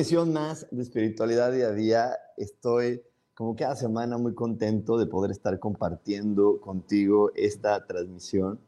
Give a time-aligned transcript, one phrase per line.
[0.00, 2.18] Emisión más de Espiritualidad Día a Día.
[2.38, 3.02] Estoy
[3.34, 8.58] como cada semana muy contento de poder estar compartiendo contigo esta transmisión.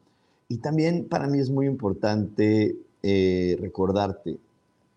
[0.48, 4.40] Y también para mí es muy importante eh, recordarte,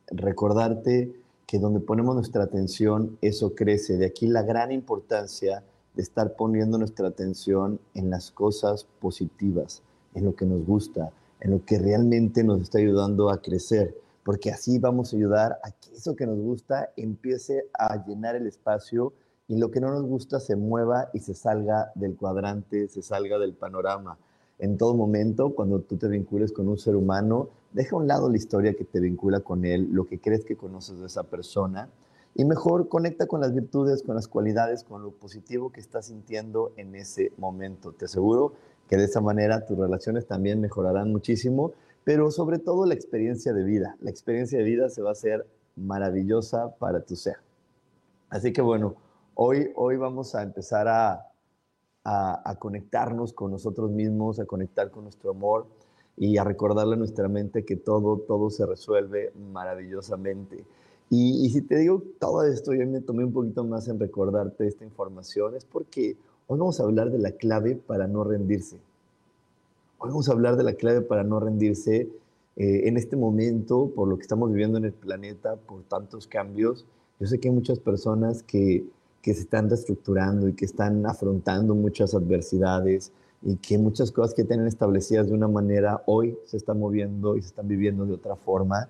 [0.07, 1.15] recordarte
[1.47, 3.95] que donde ponemos nuestra atención, eso crece.
[3.95, 5.63] De aquí la gran importancia
[5.93, 11.51] de estar poniendo nuestra atención en las cosas positivas, en lo que nos gusta, en
[11.51, 13.95] lo que realmente nos está ayudando a crecer
[14.25, 18.47] porque así vamos a ayudar a que eso que nos gusta empiece a llenar el
[18.47, 19.13] espacio
[19.47, 23.37] y lo que no nos gusta se mueva y se salga del cuadrante, se salga
[23.37, 24.17] del panorama.
[24.57, 28.27] En todo momento, cuando tú te vincules con un ser humano, deja a un lado
[28.27, 31.89] la historia que te vincula con él, lo que crees que conoces de esa persona,
[32.33, 36.73] y mejor conecta con las virtudes, con las cualidades, con lo positivo que estás sintiendo
[36.77, 37.91] en ese momento.
[37.91, 38.53] Te aseguro
[38.89, 41.73] que de esa manera tus relaciones también mejorarán muchísimo
[42.05, 43.97] pero sobre todo la experiencia de vida.
[43.99, 47.37] La experiencia de vida se va a hacer maravillosa para tu ser.
[48.29, 48.95] Así que bueno,
[49.33, 51.27] hoy, hoy vamos a empezar a,
[52.03, 55.65] a, conectarnos con nosotros mismos, a conectar con nuestro amor
[56.15, 60.63] y a recordarle a nuestra mente que todo, todo se resuelve maravillosamente.
[61.09, 64.67] Y, y, si te digo todo esto, yo me tomé un poquito más en recordarte
[64.67, 68.79] esta información, es porque hoy vamos a hablar de la clave para no rendirse.
[70.05, 72.07] Hoy vamos a hablar de la clave para no rendirse
[72.57, 76.85] eh, en este momento, por lo que estamos viviendo en el planeta, por tantos cambios.
[77.19, 78.85] Yo sé que hay muchas personas que,
[79.23, 84.43] que se están reestructurando y que están afrontando muchas adversidades y que muchas cosas que
[84.43, 88.35] tienen establecidas de una manera hoy se están moviendo y se están viviendo de otra
[88.35, 88.87] forma.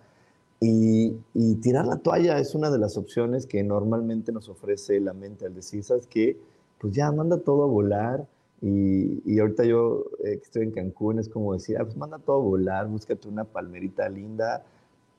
[0.60, 5.14] Y, y, tirar la toalla es una de las opciones que normalmente nos ofrece la
[5.14, 6.38] mente al decir, ¿sabes qué?
[6.78, 8.28] Pues ya manda todo a volar,
[8.62, 12.38] y, ahorita yo eh, que estoy en Cancún es como decir, ah, pues manda todo
[12.38, 14.64] a volar, búscate una palmerita linda,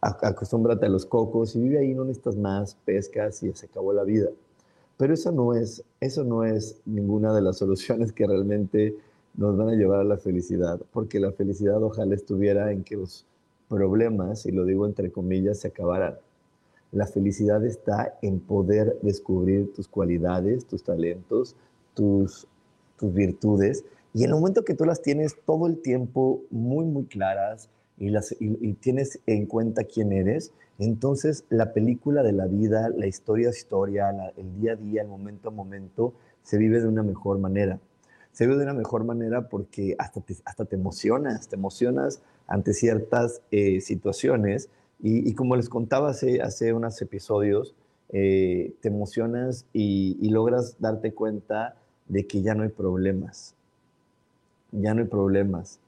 [0.00, 4.04] acostúmbrate a los cocos y vive ahí, no necesitas más, pescas y se acabó la
[4.04, 4.30] vida.
[4.96, 8.96] Pero eso no es, eso no es ninguna de las soluciones que realmente
[9.34, 13.26] nos van a llevar a la felicidad, porque la felicidad ojalá estuviera en que los
[13.69, 16.16] problemas, y lo digo entre comillas, se acabaran.
[16.92, 21.54] La felicidad está en poder descubrir tus cualidades, tus talentos,
[21.94, 22.46] tus
[22.96, 23.84] tus virtudes,
[24.16, 27.68] y en el momento que tú las tienes todo el tiempo muy, muy claras
[27.98, 33.06] y, las, y, tienes en cuenta quién eres, entonces la película de la vida, la
[33.06, 34.08] historia historia,
[34.38, 37.78] el día a día, el momento a momento, se vive de una mejor manera.
[38.32, 42.72] Se vive de una mejor manera porque hasta te, hasta te emocionas, te emocionas ante
[42.72, 47.74] ciertas eh, situaciones y, como les contaba hace, hace unos episodios,
[48.08, 51.76] eh, te emocionas y logras darte cuenta
[52.09, 53.55] de que ya no hay problemas.
[54.72, 55.81] Ya no hay problemas.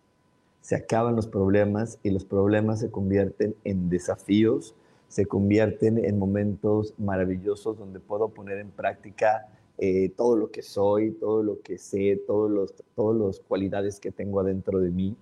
[0.60, 4.74] Se acaban los problemas y los problemas se convierten en desafíos,
[5.08, 9.48] se convierten en momentos maravillosos donde puedo poner en práctica
[9.78, 14.10] eh, todo lo que soy, todo lo que sé, todas los, todas las cualidades que
[14.10, 15.16] tengo adentro de mí.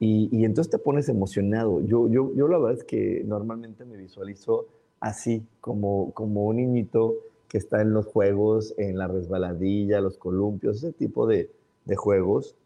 [0.00, 1.80] Y, entonces te pones emocionado.
[1.82, 4.66] Yo, yo, yo la verdad es que normalmente me visualizo
[5.00, 7.14] así, como, como un niñito
[7.54, 11.52] que está en los juegos, en la resbaladilla, los columpios, ese tipo de,
[11.84, 12.56] de juegos.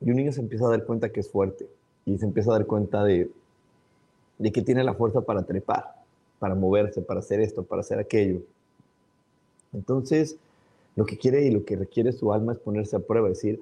[0.00, 1.68] Y un niño se empieza a dar cuenta que es fuerte
[2.06, 3.30] y se empieza a dar cuenta de,
[4.38, 5.94] de que tiene la fuerza para trepar,
[6.38, 8.40] para moverse, para hacer esto, para hacer aquello.
[9.74, 10.38] Entonces,
[10.96, 13.60] lo que quiere y lo que requiere su alma es ponerse a prueba, decir,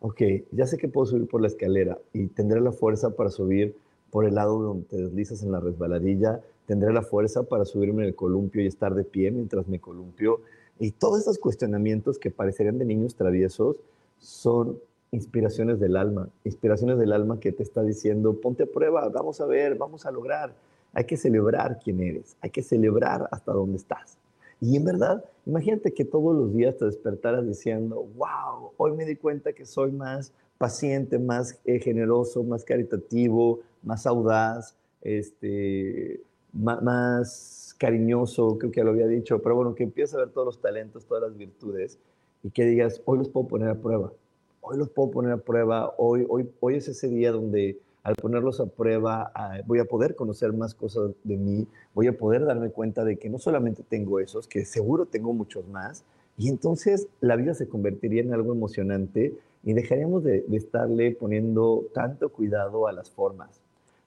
[0.00, 0.20] ok,
[0.50, 3.76] ya sé que puedo subir por la escalera y tendré la fuerza para subir
[4.10, 8.08] por el lado donde te deslizas en la resbaladilla, tendré la fuerza para subirme en
[8.08, 10.42] el columpio y estar de pie mientras me columpio.
[10.78, 13.76] Y todos esos cuestionamientos que parecerían de niños traviesos
[14.18, 14.78] son
[15.10, 19.46] inspiraciones del alma, inspiraciones del alma que te está diciendo, ponte a prueba, vamos a
[19.46, 20.54] ver, vamos a lograr.
[20.92, 24.18] Hay que celebrar quién eres, hay que celebrar hasta dónde estás.
[24.60, 29.16] Y en verdad, imagínate que todos los días te despertaras diciendo, wow, hoy me di
[29.16, 36.20] cuenta que soy más paciente, más eh, generoso, más caritativo, más audaz, este,
[36.58, 40.60] más, cariñoso, creo que lo había dicho, pero bueno, que empieces a ver todos los
[40.60, 41.98] talentos, todas las virtudes
[42.42, 44.12] y que digas, hoy los puedo poner a prueba,
[44.60, 48.60] hoy los puedo poner a prueba, hoy, hoy, hoy es ese día donde al ponerlos
[48.60, 49.32] a prueba
[49.66, 53.28] voy a poder conocer más cosas de mí, voy a poder darme cuenta de que
[53.28, 56.04] no solamente tengo esos, que seguro tengo muchos más,
[56.36, 59.34] y entonces la vida se convertiría en algo emocionante
[59.64, 63.60] y dejaríamos de, de estarle poniendo tanto cuidado a las formas,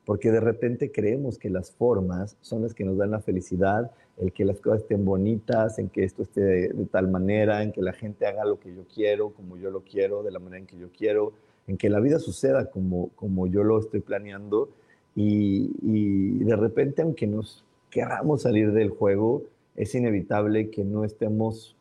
[0.06, 4.32] porque de repente creemos que las formas son las que nos dan la felicidad, el
[4.34, 7.94] que las cosas estén bonitas, en que esto esté de, tal manera, en que la
[7.94, 10.78] gente haga lo que yo quiero, como yo lo quiero, de la manera en que
[10.78, 11.34] yo quiero,
[11.68, 14.70] en que la vida suceda como, como yo lo estoy planeando.
[15.16, 19.44] Y, y de repente, aunque nos queramos salir del juego,
[19.76, 21.76] es inevitable que no estemos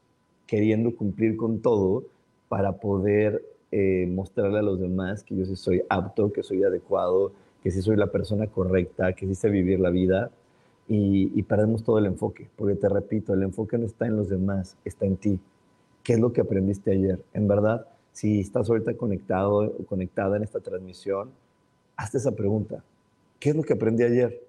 [0.47, 2.05] queriendo cumplir con todo
[2.49, 7.33] para poder eh, mostrarle a los demás que yo sí soy apto, que soy adecuado,
[7.63, 10.31] que sí soy la persona correcta, que sí sé vivir la vida
[10.89, 14.29] y, y perdemos todo el enfoque, porque te repito, el enfoque no está en los
[14.29, 15.39] demás, está en ti.
[16.03, 17.23] ¿Qué es lo que aprendiste ayer?
[17.35, 21.31] En verdad, si estás ahorita conectado conectada en esta transmisión,
[21.97, 22.83] hazte esa pregunta.
[23.39, 24.43] ¿Qué es lo que aprendí ayer?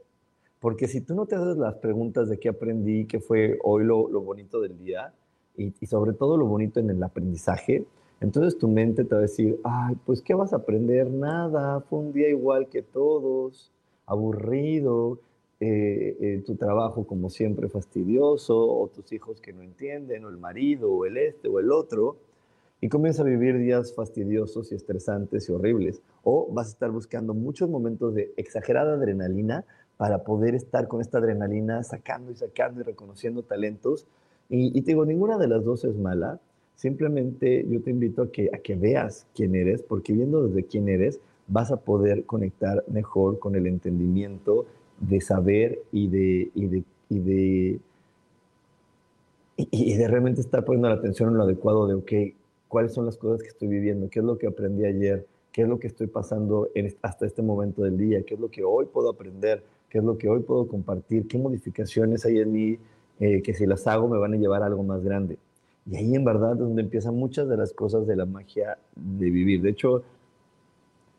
[0.60, 4.07] Porque si tú no te haces las preguntas de qué aprendí, qué fue hoy lo,
[4.22, 5.14] bonito del día
[5.57, 7.86] y, sobre todo lo bonito en el aprendizaje,
[8.21, 11.09] entonces tu mente te va a decir, ay, pues ¿qué vas a aprender?
[11.12, 13.71] Nada, fue un día igual que todos,
[14.06, 15.19] aburrido,
[15.59, 20.38] eh, eh, tu trabajo como siempre fastidioso, o tus hijos que no entienden, o el
[20.38, 22.15] marido, o el este, o el otro
[22.81, 26.01] y comienza a vivir días fastidiosos y estresantes y horribles.
[26.23, 29.63] O vas a estar buscando muchos momentos de exagerada adrenalina
[29.97, 34.07] para poder estar con esta adrenalina sacando y sacando y reconociendo talentos.
[34.50, 36.39] Y, y te digo, ninguna de las dos es mala.
[36.75, 40.89] Simplemente yo te invito a que, a que veas quién eres, porque viendo desde quién
[40.89, 44.65] eres, vas a poder conectar mejor con el entendimiento
[45.00, 47.79] de saber y de, y de, y de,
[49.57, 52.12] y de realmente estar poniendo la atención en lo adecuado de, ok,
[52.68, 55.68] cuáles son las cosas que estoy viviendo, qué es lo que aprendí ayer, qué es
[55.68, 58.85] lo que estoy pasando en, hasta este momento del día, qué es lo que hoy
[58.85, 62.77] puedo aprender, qué es lo que hoy puedo compartir, qué modificaciones hay en mí
[63.19, 65.38] eh, que si las hago me van a llevar a algo más grande.
[65.89, 69.30] Y ahí en verdad es donde empiezan muchas de las cosas de la magia de
[69.30, 69.62] vivir.
[69.62, 70.04] De hecho,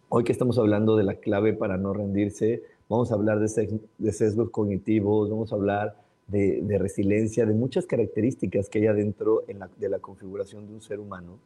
[0.08, 4.12] hoy que estamos hablando de la clave para no rendirse, vamos a hablar de, de
[4.12, 5.96] sesgos cognitivos, vamos a hablar
[6.28, 10.74] de, de, resiliencia, de muchas características que hay adentro en la, de la configuración de
[10.74, 11.38] un ser humano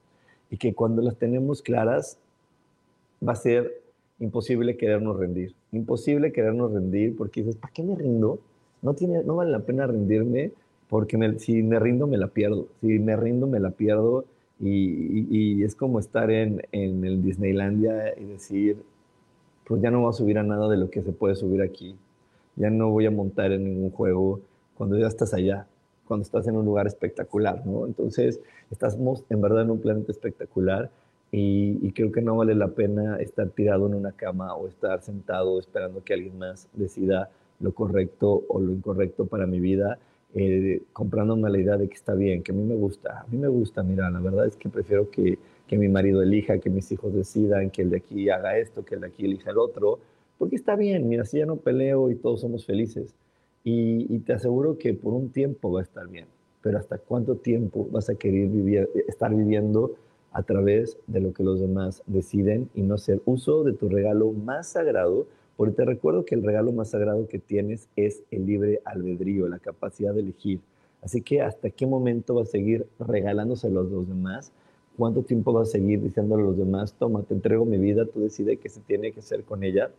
[0.50, 2.18] y que cuando las tenemos claras
[3.26, 3.82] va a ser
[4.18, 5.54] imposible querernos rendir.
[5.72, 8.40] Imposible querernos rendir porque dices, ¿para qué me rindo?
[8.82, 10.52] No, tiene, no vale la pena rendirme
[10.88, 12.68] porque me, si me rindo me la pierdo.
[12.80, 14.24] Si me rindo me la pierdo
[14.60, 18.82] y, y, y es como estar en, en el Disneylandia y decir,
[19.66, 21.96] pues ya no voy a subir a nada de lo que se puede subir aquí.
[22.54, 24.40] Ya no voy a montar en ningún juego
[24.76, 25.66] cuando ya estás allá,
[26.06, 27.86] cuando estás en un lugar espectacular, ¿no?
[27.86, 28.40] Entonces,
[28.70, 30.90] estamos en verdad en un planeta espectacular
[31.32, 35.02] y, y, creo que no vale la pena estar tirado en una cama o estar
[35.02, 39.98] sentado esperando que alguien más decida lo correcto o lo incorrecto para mi vida,
[40.38, 43.20] eh, comprándome la idea de que está bien, que a mí me gusta.
[43.20, 46.58] A mí me gusta, mira, la verdad es que prefiero que, que mi marido elija,
[46.58, 49.50] que mis hijos decidan, que el de aquí haga esto, que el de aquí elija
[49.50, 49.98] el otro,
[50.36, 53.14] porque está bien, mira, si ya no peleo y todos somos felices
[53.64, 56.26] y, y, te aseguro que por un tiempo va a estar bien,
[56.60, 59.94] pero ¿hasta cuánto tiempo vas a querer vivir, estar viviendo
[60.32, 64.32] a través de lo que los demás deciden y no hacer uso de tu regalo
[64.32, 65.26] más sagrado?
[65.56, 69.58] Porque te recuerdo que el regalo más sagrado que tienes es el libre albedrío, la
[69.58, 70.60] capacidad de elegir.
[71.02, 74.52] Así que hasta qué momento vas a seguir regalándoselo a los demás,
[74.96, 78.20] cuánto tiempo vas a seguir diciéndole a los demás, toma, te entrego mi vida, tú
[78.20, 79.90] decides qué se tiene que hacer con ella.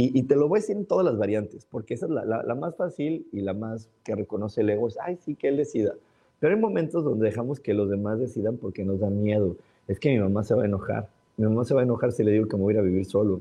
[0.00, 2.76] Y, te lo voy a decir en todas las variantes, porque esa es la, más
[2.76, 5.94] fácil y la más que reconoce el ego, es, ay, sí, que él decida.
[6.38, 9.56] Pero hay momentos donde dejamos que los demás decidan porque nos da miedo.
[9.88, 11.08] Es que mi mamá se va a enojar.
[11.36, 13.40] Mi mamá se va a enojar si le digo que me voy a vivir solo.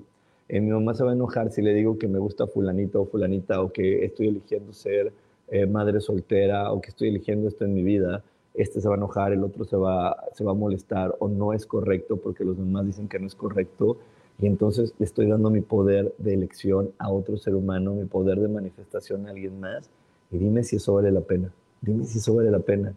[0.49, 3.05] Eh, mi mamá se va a enojar si le digo que me gusta fulanito o
[3.05, 5.11] fulanita o que estoy eligiendo ser
[5.49, 8.23] eh, madre soltera o que estoy eligiendo esto en mi vida.
[8.53, 11.53] Este se va a enojar, el otro se va, se va a molestar o no
[11.53, 13.97] es correcto porque los demás dicen que no es correcto
[14.39, 18.39] y entonces le estoy dando mi poder de elección a otro ser humano, mi poder
[18.39, 19.89] de manifestación a alguien más.
[20.31, 21.51] Y dime si eso vale la pena.
[21.81, 22.93] Dime si eso vale la pena.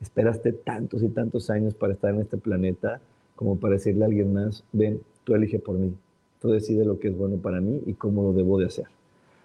[0.00, 3.00] Esperaste tantos y tantos años para estar en este planeta
[3.36, 5.94] como para decirle a alguien más, ven, tú elige por mí.
[6.40, 8.86] Tú decides lo que es bueno para mí y cómo lo debo de hacer.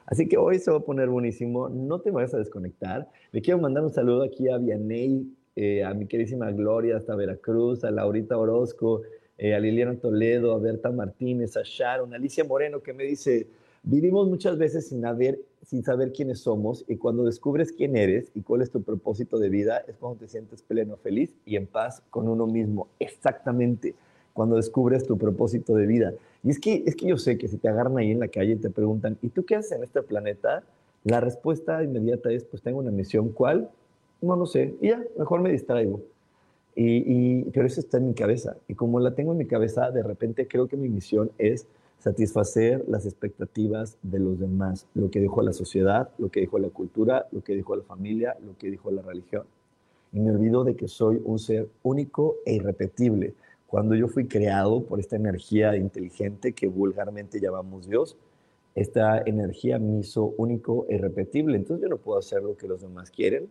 [0.05, 3.09] Así que hoy se va a poner buenísimo, no te vayas a desconectar.
[3.31, 7.83] Le quiero mandar un saludo aquí a Vianey, eh, a mi queridísima Gloria hasta Veracruz,
[7.83, 9.01] a Laurita Orozco,
[9.37, 13.47] eh, a Liliana Toledo, a Berta Martínez, a Sharon, a Alicia Moreno que me dice,
[13.83, 18.41] vivimos muchas veces sin, haber, sin saber quiénes somos y cuando descubres quién eres y
[18.41, 22.01] cuál es tu propósito de vida es cuando te sientes pleno, feliz y en paz
[22.09, 22.87] con uno mismo.
[22.99, 23.95] Exactamente,
[24.33, 26.13] cuando descubres tu propósito de vida.
[26.45, 28.53] Y es que, es que yo sé que si te agarran ahí en la calle
[28.53, 30.63] y te preguntan, ¿y tú qué haces en este planeta?
[31.03, 33.29] La respuesta inmediata es, pues tengo una misión.
[33.29, 33.69] ¿Cuál?
[34.21, 34.75] No lo sé.
[34.79, 36.01] Y ya, mejor me distraigo.
[36.75, 38.57] Y, pero eso está en mi cabeza.
[38.67, 41.65] Y como la tengo en mi cabeza, de repente creo que mi misión es
[41.97, 46.69] satisfacer las expectativas de los demás, lo que dijo la sociedad, lo que dijo la
[46.69, 49.45] cultura, lo que dijo la familia, lo que dijo la religión.
[50.13, 53.33] Y me olvido de que soy un ser único e irrepetible,
[53.75, 58.15] cuando yo fui creado por esta energía inteligente que vulgarmente llamamos Dios,
[58.73, 61.57] esta energía me hizo único e irrepetible.
[61.57, 63.49] Entonces yo no puedo hacer lo que los demás quieren,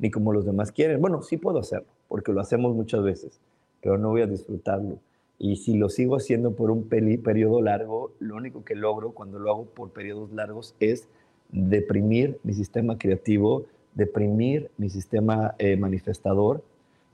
[0.00, 1.00] ni como los demás quieren.
[1.00, 3.38] Bueno, sí puedo hacerlo, porque lo hacemos muchas veces,
[3.80, 4.98] pero no voy a disfrutarlo.
[5.38, 9.52] Y si lo sigo haciendo por un periodo largo, lo único que logro cuando lo
[9.52, 11.06] hago por periodos largos es
[11.52, 16.60] deprimir mi sistema creativo, deprimir mi sistema eh, manifestador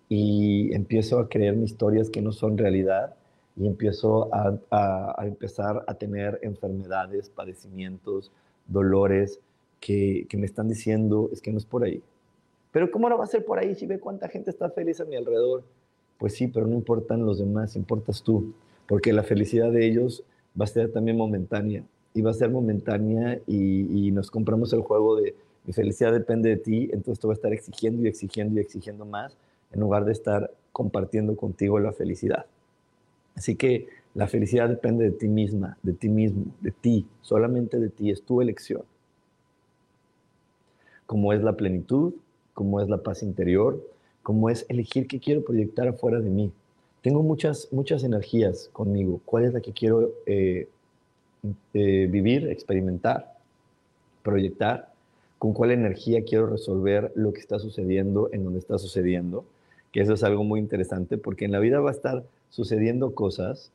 [0.09, 3.15] y empiezo a creer mis historias que no son realidad
[3.57, 8.31] y empiezo a, empezar a tener enfermedades, padecimientos,
[8.67, 9.41] dolores
[9.81, 12.03] que, me están diciendo es que no es por ahí.
[12.71, 15.07] Pero ¿cómo no va a ser por ahí si ve cuánta gente está feliz a
[15.07, 15.65] mi alrededor?
[16.19, 18.55] Pues sí, pero no importan los demás, importas tú,
[18.87, 20.23] porque la felicidad de ellos
[20.59, 21.83] va a ser también momentánea
[22.13, 25.35] y va a ser momentánea y, nos compramos el juego de
[25.67, 29.05] mi felicidad depende de ti, entonces te va a estar exigiendo y exigiendo y exigiendo
[29.05, 29.37] más
[29.73, 32.47] en lugar de estar compartiendo contigo la felicidad.
[33.35, 37.91] Así que la felicidad depende de ti misma, de ti mismo, de ti, solamente de
[37.91, 38.83] ti, es tu elección.
[41.05, 42.15] Como es la plenitud,
[42.55, 43.79] como es la paz interior,
[44.23, 46.51] como es elegir qué quiero proyectar afuera de mí.
[47.03, 49.21] Tengo muchas, muchas energías conmigo.
[49.25, 50.69] ¿Cuál es la que quiero eh,
[51.75, 53.37] eh, vivir, experimentar,
[54.23, 54.93] proyectar?
[55.39, 59.45] ¿Con cuál energía quiero resolver lo que está sucediendo en donde está sucediendo?
[59.97, 63.73] Que eso es algo muy interesante porque en la vida va a estar sucediendo cosas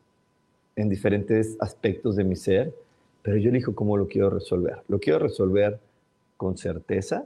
[0.76, 2.76] en diferentes aspectos de mi ser,
[3.24, 4.84] pero yo elijo cómo lo quiero resolver.
[4.88, 5.80] ¿Lo quiero resolver
[6.38, 7.26] con certeza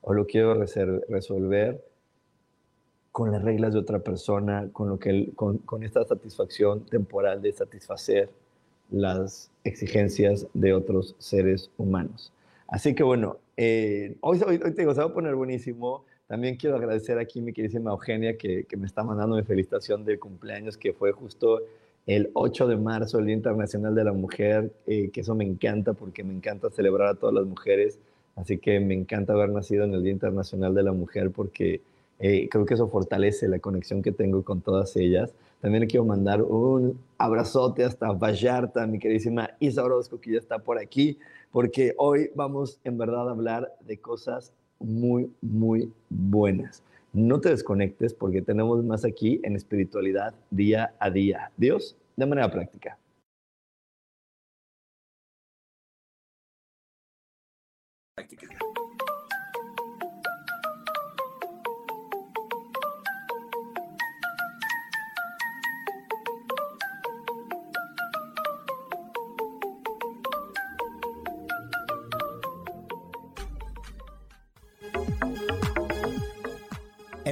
[0.00, 1.84] o lo quiero resolver
[3.10, 8.30] con las reglas de otra persona, con, lo que, con, esta satisfacción temporal de satisfacer
[8.92, 12.32] las exigencias de otros seres humanos?
[12.68, 16.04] Así que bueno, eh, hoy, hoy, hoy, te digo, se va a poner buenísimo.
[16.26, 20.18] También quiero agradecer aquí mi queridísima Eugenia que, que me está mandando mi felicitación de
[20.18, 21.62] cumpleaños, que fue justo
[22.06, 25.92] el 8 de marzo, el Día Internacional de la Mujer, eh, que eso me encanta
[25.92, 27.98] porque me encanta celebrar a todas las mujeres.
[28.36, 31.80] Así que me encanta haber nacido en el Día Internacional de la Mujer porque
[32.18, 35.32] eh, creo que eso fortalece la conexión que tengo con todas ellas.
[35.60, 40.58] También le quiero mandar un abrazote hasta Vallarta, mi queridísima Isa Orozco, que ya está
[40.58, 41.18] por aquí,
[41.50, 46.82] porque hoy vamos en verdad a hablar de cosas muy, muy buenas.
[47.12, 51.50] No te desconectes porque tenemos más aquí en espiritualidad día a día.
[51.56, 52.98] Dios, de manera práctica.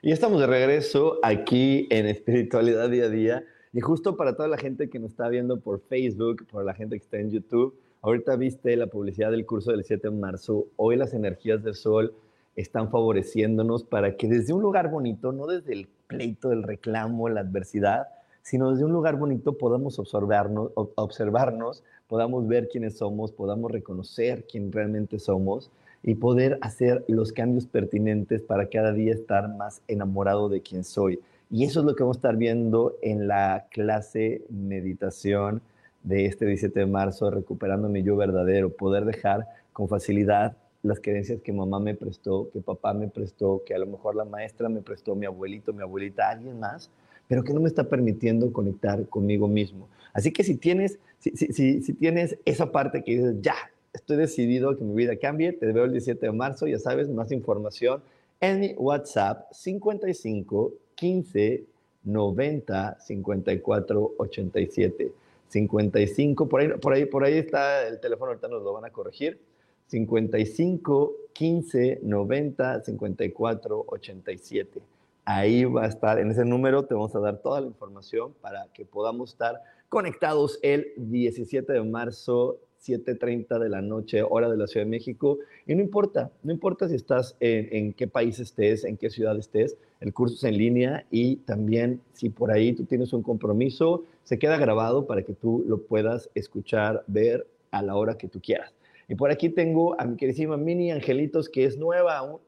[0.00, 3.44] Y estamos de regreso aquí en Espiritualidad Día a Día.
[3.72, 6.96] Y justo para toda la gente que nos está viendo por Facebook, por la gente
[6.96, 10.68] que está en YouTube, ahorita viste la publicidad del curso del 7 de marzo.
[10.76, 12.14] Hoy las energías del sol
[12.54, 17.40] están favoreciéndonos para que desde un lugar bonito, no desde el pleito, el reclamo, la
[17.40, 18.06] adversidad,
[18.42, 24.70] sino desde un lugar bonito podamos observarnos, observarnos, podamos ver quiénes somos, podamos reconocer quién
[24.70, 30.62] realmente somos y poder hacer los cambios pertinentes para cada día estar más enamorado de
[30.62, 31.20] quién soy.
[31.50, 35.62] Y eso es lo que vamos a estar viendo en la clase meditación
[36.02, 41.40] de este 17 de marzo, recuperando mi yo verdadero, poder dejar con facilidad las creencias
[41.40, 44.80] que mamá me prestó, que papá me prestó, que a lo mejor la maestra me
[44.80, 46.90] prestó, mi abuelito, mi abuelita, alguien más,
[47.26, 49.88] pero que no me está permitiendo conectar conmigo mismo.
[50.12, 53.54] Así que si tienes, si, si, si, tienes esa parte que dices, ya,
[53.98, 57.08] estoy decidido a que mi vida cambie, te veo el 17 de marzo, ya sabes,
[57.08, 58.02] más información
[58.40, 61.64] en mi WhatsApp 55 15
[62.04, 65.12] 90 54 87.
[65.48, 68.90] 55, por ahí, por ahí, por ahí está el teléfono, ahorita nos lo van a
[68.90, 69.40] corregir.
[69.86, 74.80] 55 15 90 54 87.
[75.24, 78.66] Ahí va a estar, en ese número te vamos a dar toda la información para
[78.72, 84.66] que podamos estar conectados el 17 de marzo 7.30 de la noche, hora de la
[84.66, 85.38] Ciudad de México.
[85.66, 89.76] Y no importa, no importa si estás en, qué país estés, en qué ciudad estés,
[90.00, 94.38] el curso es en línea y también si por ahí tú tienes un compromiso, se
[94.38, 98.72] queda grabado para que tú lo puedas escuchar, ver a la hora que tú quieras.
[99.08, 102.38] Y por aquí tengo a mi queridísima Mini Angelitos, que es nueva,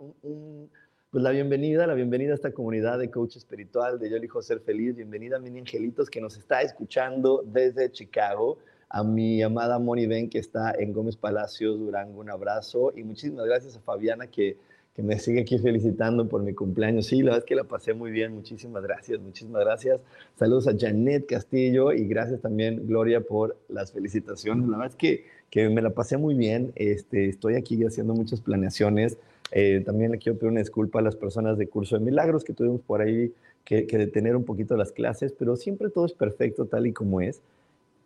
[1.10, 4.60] pues la bienvenida, la bienvenida a esta comunidad de coach espiritual de Yo elijo ser
[4.60, 4.94] feliz.
[4.94, 8.58] Bienvenida Mini Angelitos, que nos está escuchando desde Chicago
[8.90, 12.92] a mi amada Moni Ben, que está en Gómez Palacios, Durango, un abrazo.
[12.96, 14.56] Y muchísimas gracias a Fabiana, que,
[14.94, 17.06] que, me sigue aquí felicitando por mi cumpleaños.
[17.06, 18.34] Sí, la verdad es que la pasé muy bien.
[18.34, 20.00] Muchísimas gracias, muchísimas gracias.
[20.36, 24.68] Saludos a Janet Castillo y gracias también, Gloria, por las felicitaciones.
[24.68, 26.72] La verdad es que, que me la pasé muy bien.
[26.74, 29.18] Este, estoy aquí haciendo muchas planeaciones.
[29.52, 32.54] Eh, también le quiero pedir una disculpa a las personas de Curso de Milagros que
[32.54, 33.32] tuvimos por ahí
[33.64, 37.20] que, que detener un poquito las clases, pero siempre todo es perfecto tal y como
[37.20, 37.40] es.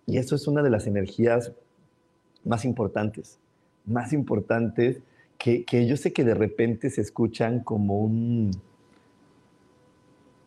[0.06, 1.52] Y eso es una de las energías
[2.44, 3.38] más importantes,
[3.86, 5.00] más importantes
[5.38, 8.50] que, que, yo sé que de repente se escuchan como un,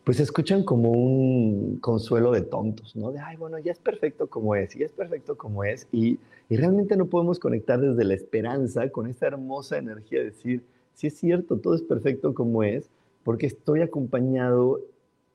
[0.04, 3.12] pues se escuchan como un consuelo de tontos, ¿no?
[3.12, 5.86] De, ay, bueno, ya es perfecto como es, ya es perfecto como es.
[5.92, 6.18] Y,
[6.48, 11.08] y realmente no podemos conectar desde la esperanza con esta hermosa energía de decir, sí
[11.08, 12.88] es cierto, todo es perfecto como es,
[13.22, 14.80] porque estoy acompañado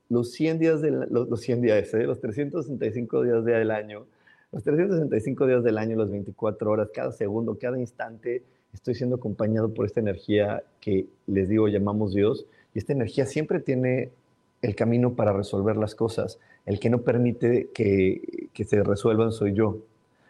[0.09, 2.03] los 100 días, de los, los 100 días, ¿eh?
[2.05, 4.07] los 365 días del año,
[4.53, 9.73] los 365 días del año, las 24 horas, cada segundo, cada instante, estoy siendo acompañado
[9.73, 12.45] por esta energía que les digo llamamos Dios.
[12.75, 14.11] Y esta energía siempre tiene
[14.61, 16.39] el camino para resolver las cosas.
[16.67, 19.79] El que no permite que, que se resuelvan soy yo.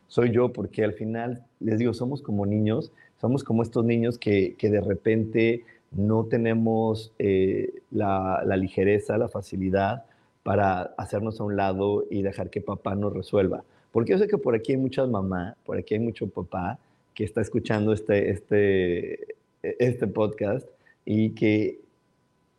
[0.07, 4.55] Soy yo porque al final, les digo, somos como niños, somos como estos niños que,
[4.57, 10.05] que de repente no tenemos eh, la, la ligereza, la facilidad
[10.43, 13.65] para hacernos a un lado y dejar que papá nos resuelva.
[13.93, 16.79] Porque yo sé que por aquí hay muchas mamás, por aquí hay mucho papá
[17.13, 20.67] que está escuchando este, este, este podcast
[21.05, 21.79] y que,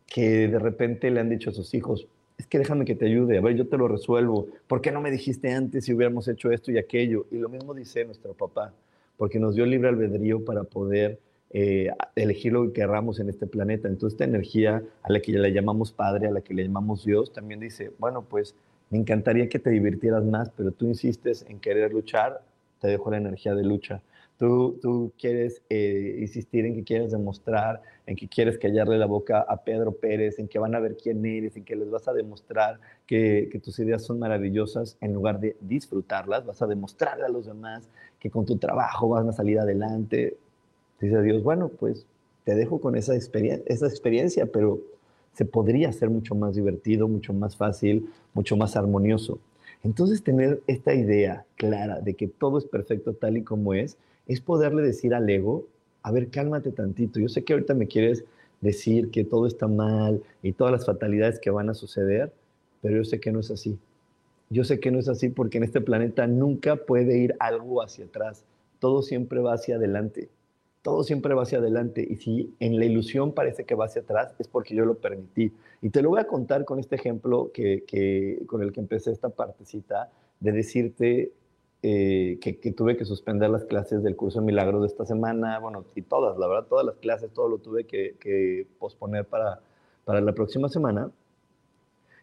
[0.06, 2.06] que de repente le han dicho a sus hijos,
[2.38, 5.00] es que déjame que te ayude, a ver, yo te lo resuelvo, ¿por qué no
[5.00, 7.26] me dijiste antes si hubiéramos hecho esto y aquello?
[7.32, 8.72] Y lo mismo dice nuestro papá,
[9.16, 11.18] porque nos dio libre albedrío para poder
[11.50, 13.88] eh, elegir lo que querramos en este planeta.
[13.88, 17.32] Entonces esta energía a la que le llamamos Padre, a la que le llamamos Dios,
[17.32, 18.54] también dice, bueno, pues
[18.90, 22.42] me encantaría que te divirtieras más, pero tú insistes en querer luchar,
[22.80, 24.02] te dejo la energía de lucha.
[24.38, 29.40] Tú, tú quieres eh, insistir en que quieres demostrar, en que quieres callarle la boca
[29.48, 32.12] a Pedro Pérez, en que van a ver quién eres, en que les vas a
[32.12, 37.46] demostrar que, tus ideas son maravillosas, en lugar de disfrutarlas, vas a demostrarle a los
[37.46, 40.36] demás que con tu trabajo vas a salir adelante.
[41.00, 42.06] Dice Dios, bueno, pues
[42.44, 44.80] te dejo con esa, experien esa experiencia, pero
[45.34, 49.38] se podría hacer mucho más divertido, mucho más fácil, mucho más armonioso.
[49.82, 54.40] Entonces, tener esta idea clara de que todo es perfecto tal y como es, es
[54.40, 55.66] poderle decir al ego,
[56.02, 57.20] a ver, cálmate tantito.
[57.20, 58.24] Yo sé que ahorita me quieres
[58.60, 62.32] decir que todo está mal y todas las fatalidades que van a suceder,
[62.80, 63.78] pero yo sé que no es así.
[64.50, 68.04] Yo sé que no es así porque en este planeta nunca puede ir algo hacia
[68.04, 68.44] atrás.
[68.78, 70.28] Todo siempre va hacia adelante.
[70.84, 74.34] Todo siempre va hacia adelante y si en la ilusión parece que va hacia atrás,
[74.38, 75.50] es porque yo lo permití.
[75.80, 79.30] Y te lo voy a contar con este ejemplo que, con el que empecé esta
[79.30, 81.32] partecita de decirte
[81.82, 85.86] eh, que, tuve que suspender las clases del curso de milagros de esta semana, bueno,
[85.94, 89.60] y todas, la verdad, todas las clases, todo lo tuve que, posponer para,
[90.04, 91.10] para la próxima semana.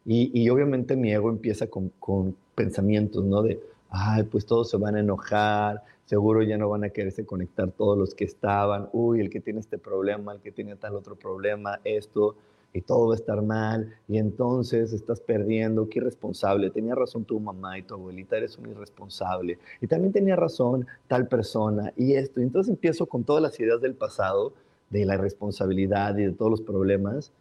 [0.05, 3.41] Y, y, obviamente mi ego empieza con, con pensamientos, ¿no?
[3.41, 7.71] De, ay, pues todos se van a enojar, seguro ya no van a quererse conectar
[7.71, 11.15] todos los que estaban, uy, el que tiene este problema, el que tiene tal otro
[11.15, 12.35] problema, esto,
[12.73, 17.39] y todo va a estar mal, y entonces estás perdiendo, qué irresponsable, tenía razón tu
[17.39, 22.41] mamá y tu abuelita, eres un irresponsable, y también tenía razón tal persona, y esto,
[22.41, 24.51] y entonces empiezo con todas las ideas del pasado,
[24.89, 27.31] de la irresponsabilidad y de todos los problemas,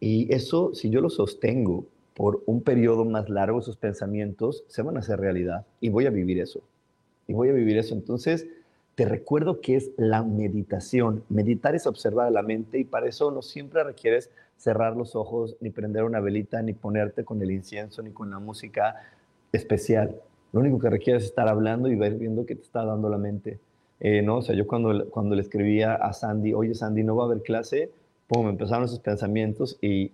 [0.00, 4.98] y eso, si yo lo sostengo por un periodo más largo, esos pensamientos se van
[4.98, 6.60] a hacer realidad, y voy a vivir eso
[7.32, 7.94] y voy a vivir eso.
[7.94, 8.46] Entonces,
[8.94, 11.24] te recuerdo que es la meditación.
[11.30, 15.70] Meditar es observar la mente y para eso no siempre requieres cerrar los ojos, ni
[15.70, 18.96] prender una velita, ni ponerte con el incienso, ni con la música
[19.50, 20.14] especial.
[20.52, 23.16] Lo único que requieres es estar hablando y ver viendo qué te está dando la
[23.16, 23.58] mente.
[23.98, 24.38] Eh, ¿no?
[24.38, 27.42] O sea, yo cuando, cuando le escribía a Sandy, oye Sandy, no va a haber
[27.42, 27.90] clase,
[28.28, 30.12] pum, empezaron esos pensamientos y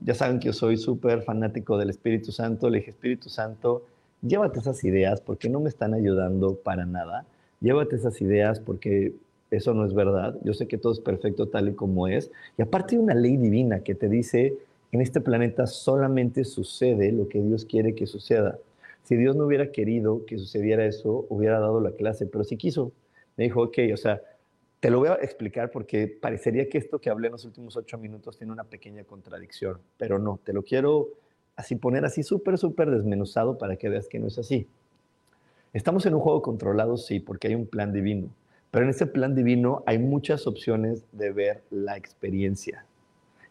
[0.00, 2.70] ya saben que yo soy súper fanático del Espíritu Santo.
[2.70, 3.86] Le dije, Espíritu Santo,
[4.26, 7.26] llévate esas ideas porque no me están ayudando para nada.
[7.60, 9.12] Llévate esas ideas porque
[9.50, 10.36] eso no es verdad.
[10.42, 12.30] Yo sé que todo es perfecto tal y como es.
[12.58, 14.54] Y aparte hay una ley divina que te dice,
[14.92, 18.58] en este planeta solamente sucede lo que Dios quiere que suceda.
[19.04, 22.92] Si Dios no hubiera querido que sucediera eso, hubiera dado la clase, pero si quiso.
[23.36, 24.22] Me dijo, ok, o sea,
[24.80, 27.98] te lo voy a explicar porque parecería que esto que hablé en los últimos ocho
[27.98, 31.08] minutos tiene una pequeña contradicción, pero no, te lo quiero
[31.56, 34.66] así poner así súper, súper desmenuzado para que veas que no es así.
[35.72, 38.28] Estamos en un juego controlado, sí, porque hay un plan divino,
[38.70, 42.86] pero en ese plan divino hay muchas opciones de ver la experiencia.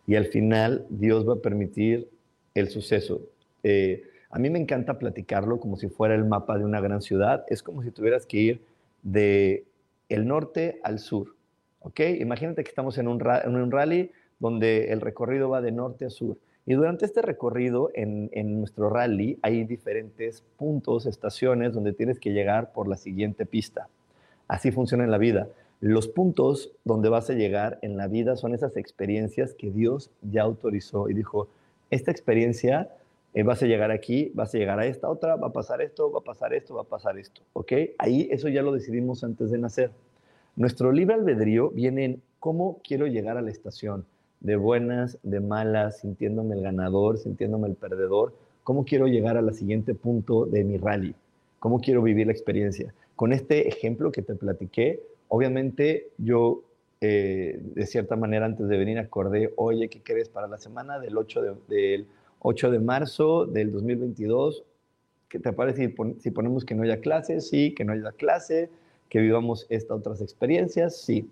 [0.07, 2.09] Y al final Dios va a permitir
[2.53, 3.21] el suceso.
[3.63, 7.45] Eh, a mí me encanta platicarlo como si fuera el mapa de una gran ciudad.
[7.47, 8.61] Es como si tuvieras que ir
[9.01, 9.65] de
[10.09, 11.35] el norte al sur.
[11.79, 11.99] ¿Ok?
[12.19, 16.09] Imagínate que estamos en un, en un rally donde el recorrido va de norte a
[16.09, 16.37] sur.
[16.65, 22.71] Y durante este recorrido en, nuestro rally hay diferentes puntos, estaciones donde tienes que llegar
[22.71, 23.89] por la siguiente pista.
[24.47, 25.49] Así funciona en la vida.
[25.81, 30.43] Los puntos donde vas a llegar en la vida son esas experiencias que Dios ya
[30.43, 31.49] autorizó y dijo,
[31.89, 32.89] esta experiencia
[33.33, 36.09] eh, vas a llegar aquí, vas a llegar a esta otra, va a pasar esto,
[36.11, 37.73] va a pasar esto, va a pasar esto, ¿ok?
[37.97, 39.91] Ahí eso ya lo decidimos antes de nacer.
[40.55, 44.05] Nuestro libre albedrío viene en cómo quiero llegar a la estación
[44.43, 49.95] de buenas, de malas, sintiéndome el ganador, sintiéndome el perdedor, cómo quiero llegar al siguiente
[49.95, 51.15] punto de mi rally,
[51.59, 52.93] cómo quiero vivir la experiencia.
[53.15, 56.61] Con este ejemplo que te platiqué, obviamente yo
[56.99, 61.17] eh, de cierta manera antes de venir acordé, oye, ¿qué crees para la semana del
[61.17, 62.07] 8 de, del
[62.39, 64.63] 8 de marzo del 2022?
[65.29, 67.39] ¿Qué te parece si, si ponemos que no haya clase?
[67.39, 68.69] Sí, que no haya clase,
[69.07, 71.29] que vivamos estas otras experiencias, sí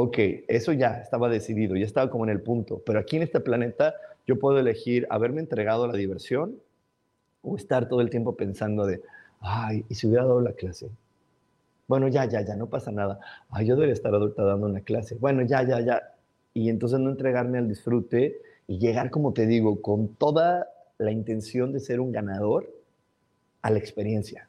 [0.00, 3.40] ok, eso ya estaba decidido, ya estaba como en el punto, pero aquí en este
[3.40, 3.96] planeta
[4.28, 6.54] yo puedo elegir haberme entregado la diversión
[7.42, 9.02] o estar todo el tiempo pensando de,
[9.40, 10.88] ay, ¿y si hubiera dado la clase?
[11.88, 13.18] Bueno, ya, ya, ya, no pasa nada.
[13.50, 15.16] Ay, yo debería estar adulta dando una clase.
[15.16, 16.00] Bueno, ya, ya, ya.
[16.54, 21.72] Y entonces no entregarme al disfrute y llegar, como te digo, con toda la intención
[21.72, 22.70] de ser un ganador
[23.62, 24.46] a la experiencia.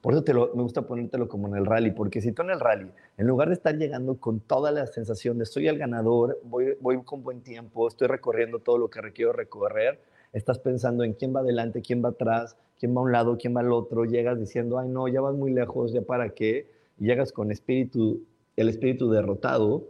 [0.00, 2.90] Por eso me gusta ponértelo como en el rally, porque si tú en el rally,
[3.18, 7.02] en lugar de estar llegando con toda la sensación de soy el ganador, voy, voy
[7.04, 10.00] con buen tiempo, estoy recorriendo todo lo que requiero recorrer,
[10.32, 13.54] estás pensando en quién va adelante, quién va atrás, quién va a un lado, quién
[13.54, 17.04] va al otro, llegas diciendo, ay no, ya vas muy lejos, ya para qué, y
[17.04, 18.22] llegas con espíritu,
[18.56, 19.84] el espíritu derrotado,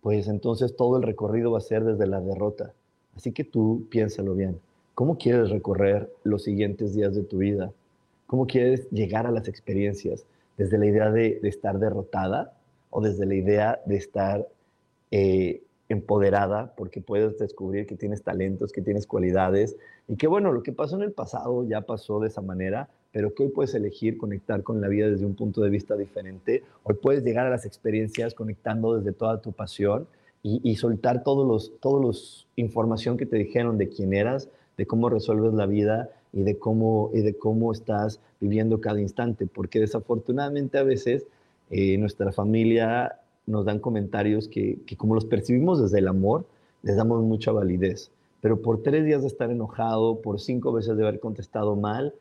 [0.00, 2.72] pues entonces todo el recorrido va a ser desde la derrota.
[3.16, 4.60] Así que tú piénsalo bien.
[4.94, 7.72] ¿Cómo quieres recorrer los siguientes días de tu vida?
[8.34, 10.26] ¿Cómo quieres llegar a las experiencias?
[10.58, 12.52] ¿Desde la idea de, estar derrotada
[12.90, 14.44] o desde la idea de estar
[15.12, 19.76] eh, empoderada porque puedes descubrir que tienes talentos, que tienes cualidades
[20.08, 23.32] y que bueno, lo que pasó en el pasado ya pasó de esa manera, pero
[23.32, 26.64] que hoy puedes elegir conectar con la vida desde un punto de vista diferente.
[26.82, 30.08] Hoy puedes llegar a las experiencias conectando desde toda tu pasión
[30.42, 35.08] y, soltar todos los, todos los información que te dijeron de quién eras, de cómo
[35.08, 40.78] resuelves la vida y de cómo, y de cómo estás viviendo cada instante, porque desafortunadamente
[40.78, 41.26] a veces
[41.70, 46.44] eh, nuestra familia nos dan comentarios que, que, como los percibimos desde el amor,
[46.82, 48.10] les damos mucha validez.
[48.40, 52.14] Pero por tres días de estar enojado, por cinco veces de haber contestado mal,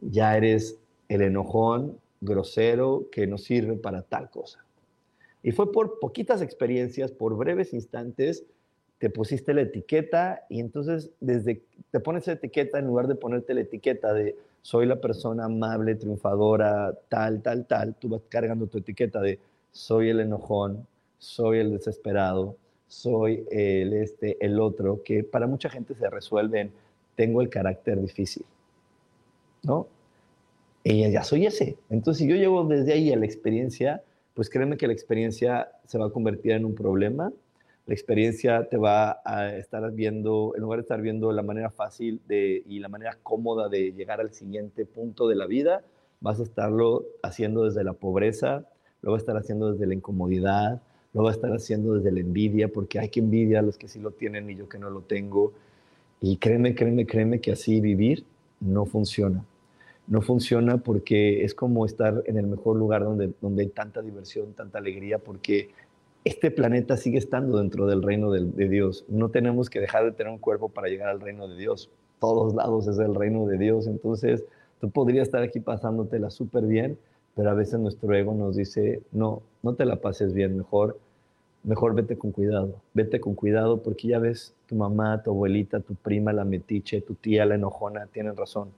[0.00, 0.78] ya eres
[1.08, 4.64] el enojón grosero que no sirve para tal cosa.
[5.42, 8.44] Y fue por poquitas experiencias, por breves instantes,
[8.98, 13.54] te pusiste la etiqueta y entonces desde te pones la etiqueta en lugar de ponerte
[13.54, 18.78] la etiqueta de soy la persona amable, triunfadora, tal, tal, tal, tú vas cargando tu
[18.78, 19.38] etiqueta de
[19.70, 20.86] soy el enojón,
[21.18, 22.56] soy el desesperado,
[22.88, 26.72] soy el este, el otro, que para mucha gente se resuelve en
[27.14, 28.44] tengo el carácter difícil,
[29.62, 29.86] ¿no?
[30.84, 31.76] Y ya soy ese.
[31.90, 34.02] Entonces, si yo llevo desde ahí a la experiencia,
[34.34, 37.32] pues créeme que la experiencia se va a convertir en un problema.
[37.88, 42.20] La experiencia te va a estar viendo, en lugar de estar viendo la manera fácil
[42.28, 45.80] y la manera cómoda de llegar al siguiente punto de la vida,
[46.20, 48.66] vas a estarlo haciendo desde la pobreza,
[49.00, 50.82] lo vas a estar haciendo desde la incomodidad,
[51.14, 53.88] lo va a estar haciendo desde la envidia, porque hay que envidia a los que
[53.88, 55.54] sí lo tienen y yo que no lo tengo.
[56.20, 58.22] Y créeme, créeme, créeme que así vivir
[58.60, 59.46] no funciona.
[60.06, 64.52] No funciona porque es como estar en el mejor lugar donde, donde hay tanta diversión,
[64.52, 65.70] tanta alegría, porque
[66.24, 69.04] este planeta sigue estando dentro del reino de, Dios.
[69.08, 71.90] No tenemos que dejar de tener un cuerpo para llegar al reino de Dios.
[72.20, 73.86] Todos lados es el reino de Dios.
[73.86, 74.44] Entonces,
[74.80, 76.98] tú podrías estar aquí pasándotela súper bien,
[77.34, 80.98] pero a veces nuestro ego nos dice, no, no te la pases bien, mejor,
[81.62, 85.94] mejor vete con cuidado, vete con cuidado porque ya ves, tu mamá, tu abuelita, tu
[85.94, 88.70] prima, la metiche, tu tía, la enojona, tienen razón,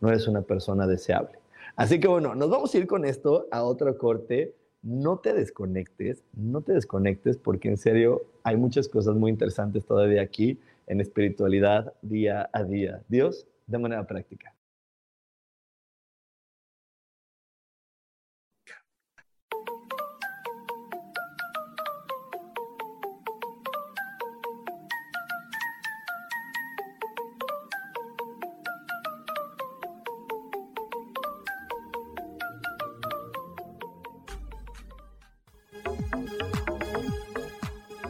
[0.00, 1.38] no eres una persona deseable.
[1.76, 4.54] Así que bueno, nos vamos a ir con esto a otro corte.
[4.84, 10.20] No te desconectes, no te desconectes porque en serio hay muchas cosas muy interesantes todavía
[10.20, 13.02] aquí en espiritualidad día a día.
[13.08, 14.53] Dios, de manera práctica.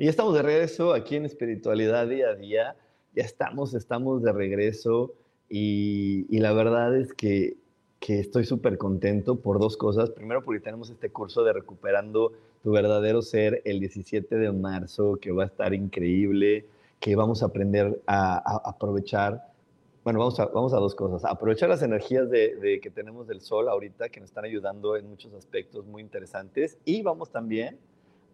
[0.00, 2.76] Y ya estamos de regreso aquí en Espiritualidad Día a Día.
[3.14, 5.12] Ya estamos, estamos de regreso
[5.46, 7.58] y, y la verdad es que,
[7.98, 10.08] que estoy súper contento por dos cosas.
[10.08, 12.32] Primero porque tenemos este curso de Recuperando
[12.62, 16.64] tu verdadero ser el 17 de marzo, que va a estar increíble,
[16.98, 19.52] que vamos a aprender a, a aprovechar.
[20.02, 21.30] Bueno, vamos a, vamos a dos cosas.
[21.30, 25.10] Aprovechar las energías de, de que tenemos del sol ahorita, que nos están ayudando en
[25.10, 26.78] muchos aspectos muy interesantes.
[26.86, 27.78] Y vamos también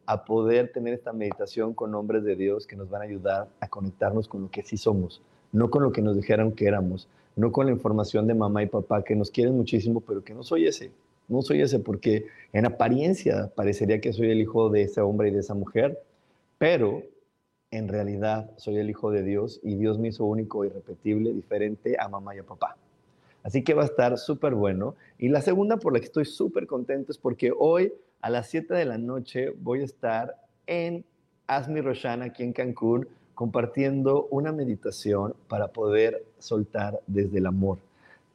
[0.06, 3.68] a poder tener esta meditación con hombres de Dios que nos van a ayudar a
[3.68, 5.20] conectarnos con lo que sí somos,
[5.52, 8.66] no con lo que nos dijeron que éramos, no con la información de mamá y
[8.66, 10.90] papá que nos quieren muchísimo, pero que no soy ese,
[11.28, 15.32] no soy ese porque en apariencia parecería que soy el hijo de ese hombre y
[15.32, 16.00] de esa mujer,
[16.58, 17.02] pero
[17.70, 22.08] en realidad soy el hijo de Dios y Dios me hizo único, irrepetible, diferente a
[22.08, 22.76] mamá y a papá.
[23.42, 24.96] Así que va a estar súper bueno.
[25.18, 27.92] Y la segunda por la que estoy súper contento es porque hoy
[28.26, 30.34] a las 7 de la noche voy a estar
[30.66, 31.04] en
[31.46, 37.78] Asmi Roshan aquí en Cancún compartiendo una meditación para poder soltar desde el amor.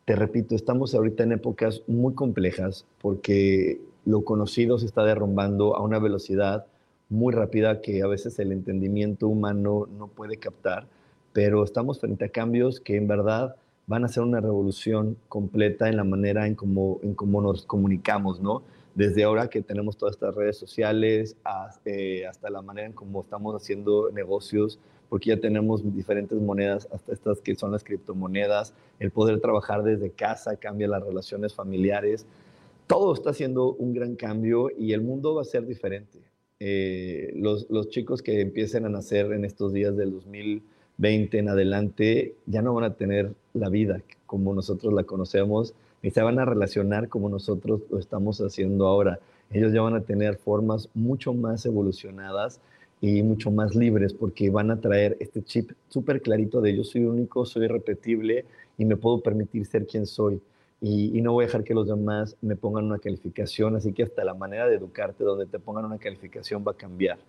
[0.06, 5.82] Te repito, estamos ahorita en épocas muy complejas porque lo conocido se está derrumbando a
[5.82, 6.66] una velocidad
[7.10, 10.88] muy rápida que a veces el entendimiento humano no puede captar,
[11.34, 15.98] pero estamos frente a cambios que en verdad van a ser una revolución completa en
[15.98, 18.64] la manera en cómo, en cómo nos comunicamos, ¿no?
[18.94, 21.38] Desde ahora que tenemos todas estas redes sociales
[21.86, 27.14] eh, hasta la manera en cómo estamos haciendo negocios, porque ya tenemos diferentes monedas, hasta
[27.14, 32.26] estas que son las criptomonedas, el poder trabajar desde casa cambia las relaciones familiares,
[32.88, 36.20] todo está haciendo un gran cambio y el mundo va a ser diferente.
[36.60, 42.36] Eh, los, los, chicos que empiecen a nacer en estos días del 2020 en adelante
[42.46, 46.46] ya no van a tener la vida como nosotros la conocemos y se van a
[46.46, 49.20] relacionar como nosotros lo estamos haciendo ahora.
[49.52, 52.60] Ellos ya van a tener formas mucho más evolucionadas
[53.02, 57.06] y mucho más libres porque van a traer este chip súper clarito de yo soy
[57.06, 58.46] único, soy irrepetible
[58.78, 60.42] y me puedo permitir ser quien soy
[60.82, 64.24] y, no voy a dejar que los demás me pongan una calificación, así que hasta
[64.24, 67.20] la manera de educarte donde te pongan una calificación va a cambiar,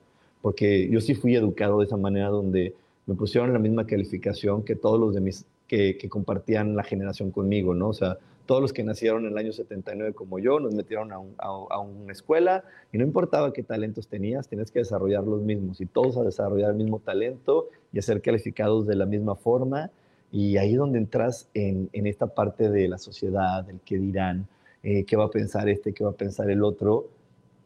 [0.41, 4.75] porque yo sí fui educado de esa manera donde me pusieron la misma calificación que
[4.75, 7.89] todos los de mis que, compartían la generación conmigo, ¿no?
[7.89, 11.79] O sea, todos los que nacieron en el año 79 como yo, nos metieron a,
[11.79, 16.17] una escuela y no importaba qué talentos tenías, tienes que desarrollar los mismos y todos
[16.17, 19.91] a desarrollar el mismo talento y a ser calificados de la misma forma
[20.33, 24.49] y ahí es donde entras en, en esta parte de la sociedad, del qué dirán,
[24.83, 27.09] eh, qué va a pensar este, qué va a pensar el otro.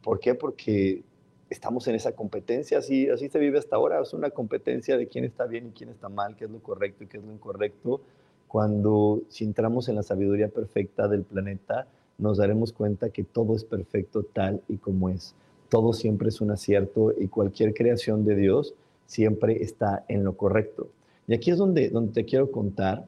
[0.03, 0.35] ¿Por qué?
[0.35, 1.03] Porque
[1.49, 5.25] estamos en esa competencia, así, así se vive hasta ahora, es una competencia de quién
[5.25, 8.01] está bien y quién está mal, qué es lo correcto y qué es lo incorrecto.
[8.49, 11.87] Cuando si entramos en la sabiduría perfecta del planeta,
[12.19, 15.35] nos daremos cuenta que todo es perfecto tal y como es.
[15.69, 18.75] Todo siempre es un acierto y cualquier creación de Dios
[19.07, 20.89] siempre está en lo correcto.
[21.27, 23.07] Y aquí es donde, donde te quiero contar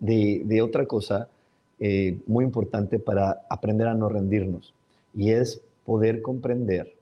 [0.00, 1.28] de, de otra cosa
[1.78, 4.74] eh, muy importante para aprender a no rendirnos.
[5.14, 6.94] Y es poder comprender,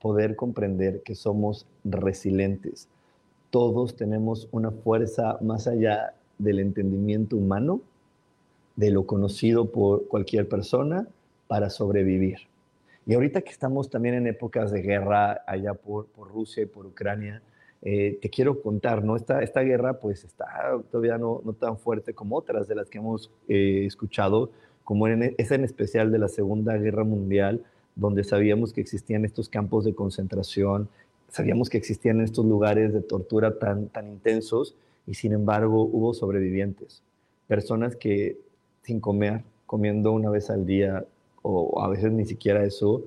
[0.00, 2.88] poder comprender que somos resilientes.
[3.50, 7.80] Todos tenemos una fuerza más allá del entendimiento humano,
[8.76, 11.06] de lo conocido por cualquier persona,
[11.48, 12.38] para sobrevivir.
[13.06, 16.86] Y ahorita que estamos también en épocas de guerra allá por, por Rusia y por
[16.86, 17.42] Ucrania,
[17.82, 19.16] eh, te quiero contar, ¿no?
[19.16, 20.46] Esta, esta guerra pues está
[20.90, 24.50] todavía no, no tan fuerte como otras de las que hemos eh, escuchado,
[24.84, 27.64] como en, esa en especial de la Segunda Guerra Mundial,
[27.96, 30.88] donde sabíamos que existían estos campos de concentración,
[31.28, 34.74] sabíamos que existían estos lugares de tortura tan, tan intensos
[35.06, 37.02] y sin embargo hubo sobrevivientes,
[37.46, 38.38] personas que
[38.82, 41.04] sin comer, comiendo una vez al día
[41.42, 43.02] o a veces ni siquiera eso,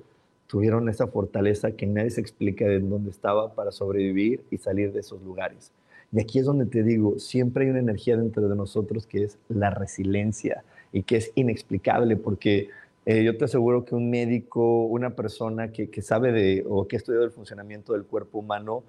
[0.46, 5.00] tuvieron esa fortaleza que nadie se explica de dónde estaba para sobrevivir y salir de
[5.00, 5.72] esos lugares.
[6.12, 9.38] Y aquí es donde te digo, siempre hay una energía dentro de nosotros que es
[9.48, 12.68] la resiliencia y que es inexplicable porque
[13.06, 16.96] eh, yo te aseguro que un médico, una persona que, que, sabe de o que
[16.96, 18.84] ha estudiado el funcionamiento del cuerpo humano,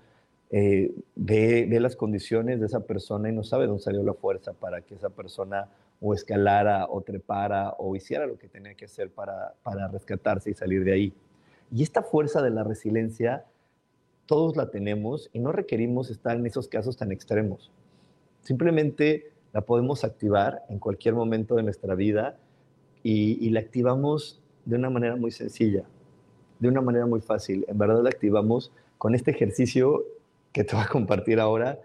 [0.52, 4.82] eh, ve, las condiciones de esa persona y no sabe dónde salió la fuerza para
[4.82, 5.70] que esa persona
[6.02, 10.54] o escalara o trepara o hiciera lo que tenía que hacer para, para rescatarse y
[10.54, 11.14] salir de ahí.
[11.72, 13.46] Y esta fuerza de la resiliencia,
[14.26, 17.72] todos la tenemos y no requerimos estar en esos casos tan extremos.
[18.42, 22.38] Simplemente la podemos activar en cualquier momento de nuestra vida
[23.04, 25.84] y, la activamos de una manera muy sencilla,
[26.60, 27.64] de una manera muy fácil.
[27.68, 30.04] En verdad la activamos con este ejercicio
[30.56, 31.80] que te voy a compartir ahora,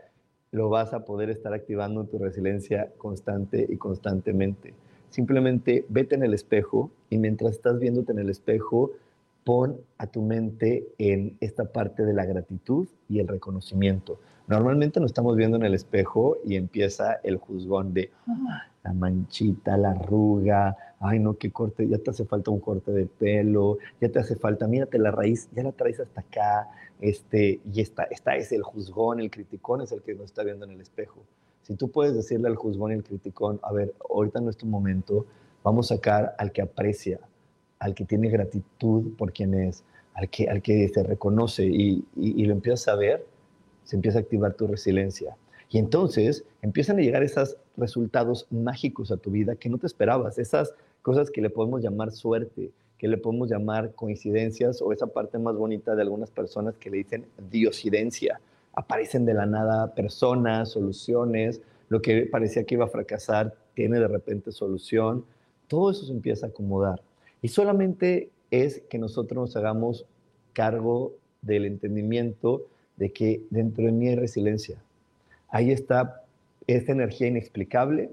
[0.52, 4.74] lo vas a poder estar activando tu resiliencia constante y constantemente.
[5.08, 8.92] Simplemente vete en el espejo y mientras estás viéndote en el espejo,
[9.42, 14.20] pon a tu mente en esta parte de la gratitud y el reconocimiento.
[14.46, 18.12] Normalmente nos estamos viendo en el espejo y empieza el juzgón de
[18.82, 23.06] la manchita, la arruga, ay no, qué corte, ya te hace falta un corte de
[23.06, 26.68] pelo, ya te hace falta, mírate la raíz, ya la traes hasta acá,
[27.00, 30.64] este, y esta, esta es el juzgón, el criticón es el que nos está viendo
[30.64, 31.22] en el espejo.
[31.62, 34.66] Si tú puedes decirle al juzgón y al criticón, a ver, ahorita no es tu
[34.66, 35.26] momento,
[35.62, 37.20] vamos a sacar al que aprecia,
[37.78, 42.52] al que tiene gratitud por quien es, al que, al que se reconoce y, lo
[42.52, 43.26] empiezas a ver,
[43.84, 45.36] se empieza a activar tu resiliencia.
[45.70, 50.38] Y entonces empiezan a llegar esos resultados mágicos a tu vida que no te esperabas,
[50.38, 55.38] esas cosas que le podemos llamar suerte, que le podemos llamar coincidencias o esa parte
[55.38, 58.40] más bonita de algunas personas que le dicen diosidencia.
[58.74, 64.08] Aparecen de la nada personas, soluciones, lo que parecía que iba a fracasar tiene de
[64.08, 65.24] repente solución.
[65.68, 67.00] Todo eso se empieza a acomodar.
[67.42, 70.04] Y solamente es que nosotros nos hagamos
[70.52, 72.66] cargo del entendimiento
[72.96, 74.82] de que dentro de mí hay resiliencia.
[75.50, 76.22] Ahí está
[76.66, 78.10] esta energía inexplicable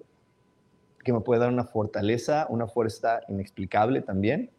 [1.03, 4.49] que me puede dar una fortaleza, una fuerza inexplicable también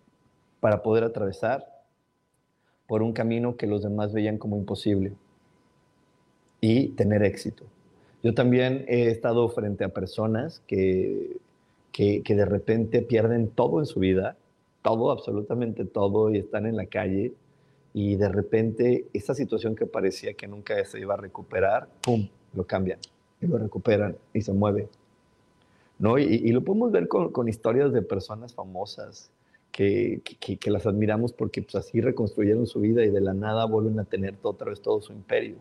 [0.61, 1.67] para poder atravesar
[2.87, 5.13] por un camino que los demás veían como imposible
[6.61, 7.65] y tener éxito.
[8.23, 11.37] Yo también he estado frente a personas que,
[11.93, 14.37] que, de repente pierden todo en su vida,
[14.83, 17.33] todo, absolutamente todo, y están en la calle
[17.93, 22.65] y de repente esa situación que parecía que nunca se iba a recuperar, ¡pum!, lo
[22.65, 22.99] cambian
[23.41, 24.89] y lo recuperan y se mueve.
[25.99, 26.17] ¿No?
[26.19, 29.31] Y, lo podemos ver con, con, historias de personas famosas
[29.73, 33.65] que, que, que las admiramos porque pues, así reconstruyeron su vida y de la nada
[33.65, 35.57] vuelven a tener otra vez todo su imperio.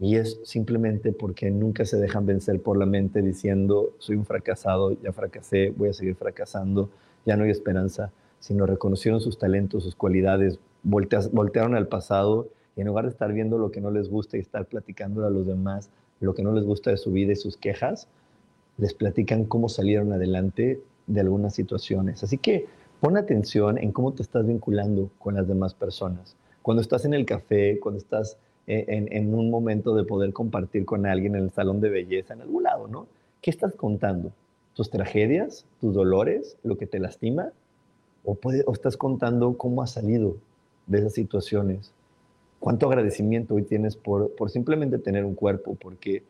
[0.00, 5.00] Y es simplemente porque nunca se dejan vencer por la mente diciendo, soy un fracasado,
[5.00, 6.88] ya fracasé, voy a seguir fracasando,
[7.24, 8.10] ya no hay esperanza,
[8.40, 12.48] sino reconocieron sus talentos, sus cualidades, voltearon al pasado
[12.80, 15.46] en lugar de estar viendo lo que no les gusta y estar platicando a los
[15.46, 18.06] demás lo que no les gusta de su vida y sus quejas,
[18.76, 22.22] les platican cómo salieron adelante de algunas situaciones.
[22.22, 22.66] Así que
[23.00, 26.36] pon atención en cómo te estás vinculando con las demás personas.
[26.62, 30.84] Cuando estás en el café, cuando estás eh, en, en, un momento de poder compartir
[30.84, 33.06] con alguien en el salón de belleza, en algún lado, ¿no?
[33.40, 34.32] ¿Qué estás contando?
[34.74, 35.64] ¿Tus tragedias?
[35.80, 36.58] ¿Tus dolores?
[36.62, 37.52] ¿Lo que te lastima?
[38.24, 40.36] ¿O, puede, o estás contando cómo has salido
[40.86, 41.92] de esas situaciones?
[42.60, 45.74] ¿Cuánto agradecimiento hoy tienes por, por simplemente tener un cuerpo?
[45.74, 46.22] Porque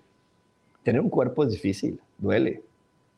[0.85, 2.62] tener un cuerpo es difícil, duele.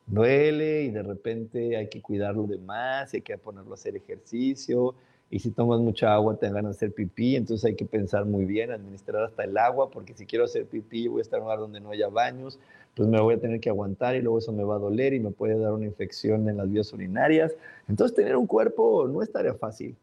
[0.07, 4.95] Duele y de repente hay que cuidarlo de más, hay que ponerlo a hacer ejercicio,
[5.33, 8.45] y si tomas mucha agua te van a hacer pipí, entonces hay que pensar muy
[8.45, 11.47] bien, administrar hasta el agua, porque si quiero hacer pipí voy a estar en un
[11.47, 12.59] lugar donde no haya baños,
[12.95, 15.21] pues me voy a tener que aguantar y luego eso me va a doler y
[15.21, 17.55] me puede dar una infección en las vías urinarias.
[17.89, 19.97] Entonces tener un cuerpo no estaría fácil,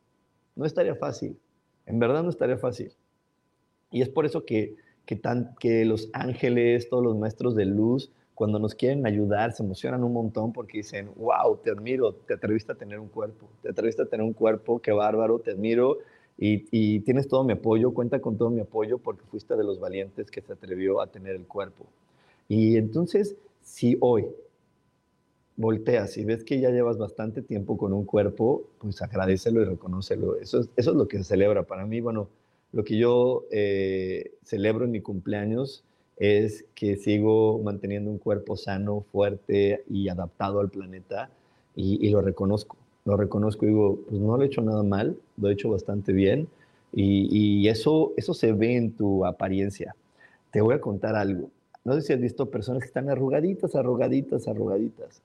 [0.56, 1.38] no estaría fácil,
[1.90, 2.94] en verdad no estaría fácil.
[3.92, 4.76] Y es por eso que,
[5.06, 9.64] que, tan, que los ángeles, todos los maestros de luz, cuando nos quieren ayudar, se
[9.64, 13.70] emocionan un montón porque dicen, wow, te admiro, te atreviste a tener un cuerpo, te
[13.70, 15.98] atreviste a tener un cuerpo, qué bárbaro, te admiro
[16.38, 19.80] y, y, tienes todo mi apoyo, cuenta con todo mi apoyo porque fuiste de los
[19.80, 21.88] valientes que se atrevió a tener el cuerpo.
[22.48, 24.28] Y entonces, si hoy
[25.60, 30.38] volteas y ves que ya llevas bastante tiempo con un cuerpo, pues agradecelo y reconócelo.
[30.38, 31.64] Eso es, eso es lo que se celebra.
[31.64, 32.30] Para mí, bueno,
[32.72, 35.84] lo que yo eh, celebro en mi cumpleaños
[36.16, 41.30] es que sigo manteniendo un cuerpo sano, fuerte y adaptado al planeta
[41.76, 42.78] y, lo reconozco.
[43.04, 46.14] Lo reconozco y digo, pues no lo he hecho nada mal, lo he hecho bastante
[46.14, 46.48] bien
[46.94, 49.94] y, y, eso, eso se ve en tu apariencia.
[50.52, 51.50] Te voy a contar algo.
[51.84, 55.22] No sé si has visto personas que están arrugaditas, arrugaditas, arrugaditas.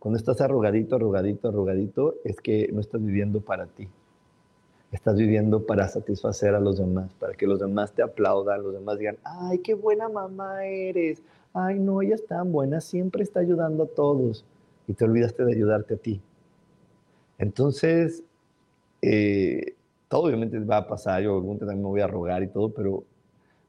[0.00, 3.88] Cuando estás arrugadito, arrugadito, arrugadito, es que no estás viviendo para ti
[4.92, 8.98] estás viviendo para satisfacer a los demás, para que los demás te aplaudan, los demás
[8.98, 11.22] digan, ay, qué buena mamá eres,
[11.54, 14.44] ay, no, ella es tan buena, siempre está ayudando a todos,
[14.88, 16.20] y te olvidaste de ayudarte a ti.
[17.38, 18.24] Entonces,
[19.00, 19.74] eh,
[20.08, 23.04] todo obviamente va a pasar, yo algún también me voy a arrogar y todo, pero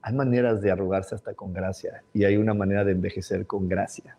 [0.02, 4.18] hay maneras de arrogarse hasta con gracia, y hay una manera de envejecer con gracia.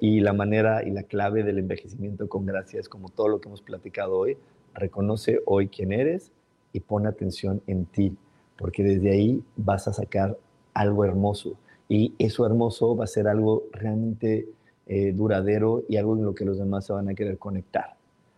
[0.00, 3.48] Y la manera y la clave del envejecimiento con gracia es como todo lo que
[3.48, 4.36] hemos platicado hoy,
[4.74, 6.30] reconoce hoy quién eres
[6.72, 8.16] y pon atención en ti,
[8.56, 10.36] porque desde ahí vas a sacar
[10.72, 11.56] algo hermoso
[11.88, 14.48] y eso hermoso va a ser algo realmente
[14.86, 17.96] eh, duradero y algo en lo que los demás se van a querer conectar.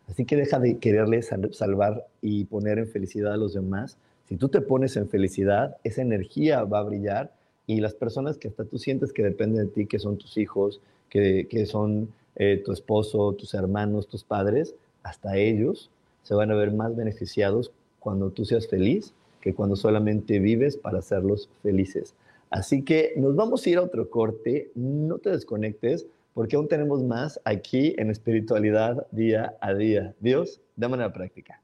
[0.08, 3.96] Así que deja de quererle salvar y poner en felicidad a los demás.
[4.28, 7.32] Si tú te pones en felicidad, esa energía va a brillar
[7.66, 10.80] y las personas que hasta tú sientes que dependen de ti, que son tus hijos,
[11.14, 15.90] que, son eh, tu esposo, tus hermanos, tus padres, hasta ellos
[16.24, 20.98] se van a ver más beneficiados cuando tú seas feliz que cuando solamente vives para
[20.98, 22.14] hacerlos felices.
[22.50, 27.02] Así que nos vamos a ir a otro corte, no te desconectes porque aún tenemos
[27.02, 30.14] más aquí en espiritualidad día a día.
[30.20, 31.63] Dios, de manera práctica.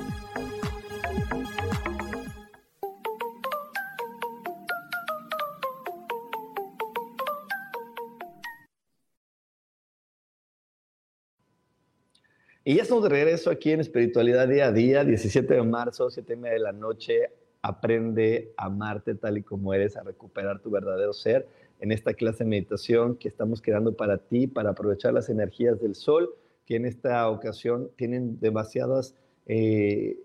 [12.71, 16.31] Y ya estamos de regreso aquí en Espiritualidad Día a Día, 17 de marzo, 7
[16.31, 17.29] y media de la noche.
[17.61, 21.49] Aprende a amarte tal y como eres, a recuperar tu verdadero ser
[21.81, 25.95] en esta clase de meditación que estamos creando para ti, para aprovechar las energías del
[25.95, 26.33] sol,
[26.65, 29.15] que en esta ocasión tienen demasiadas
[29.47, 30.17] eh,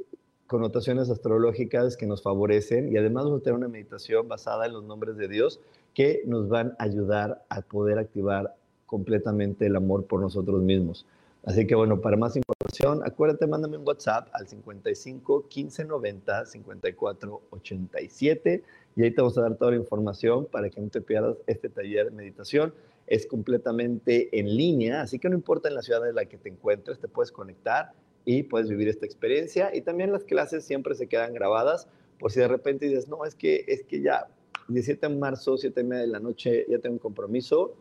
[0.47, 4.85] connotaciones astrológicas que nos favorecen y además vamos a tener una meditación basada en los
[4.85, 5.59] nombres de Dios
[5.95, 8.55] que nos van a ayudar a poder activar
[8.87, 11.07] completamente el amor por nosotros mismos.
[11.47, 17.43] Así que bueno, para más información, acuérdate, mándame un WhatsApp al 55 15 90 54
[17.51, 18.65] 87
[18.97, 21.69] y ahí te vamos a dar toda la información para que no te pierdas este
[21.69, 22.75] taller de meditación.
[23.07, 26.49] Es completamente en línea, así que no importa en la ciudad en la que te
[26.49, 27.93] encuentres, te puedes conectar
[28.25, 29.73] y puedes vivir esta experiencia.
[29.73, 31.87] Y también las clases siempre se quedan grabadas
[32.19, 34.27] por si de repente dices, no, es que, es que ya
[34.67, 37.73] 17 de marzo, 7 y media de la noche, ya tengo un compromiso,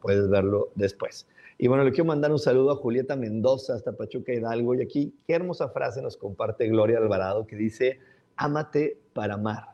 [0.00, 1.24] puedes verlo después.
[1.58, 4.74] Y bueno, le quiero mandar un saludo a Julieta Mendoza, hasta Pachuca Hidalgo.
[4.74, 7.98] Y aquí, qué hermosa frase nos comparte Gloria Alvarado que dice,
[8.36, 9.68] ámate para amar.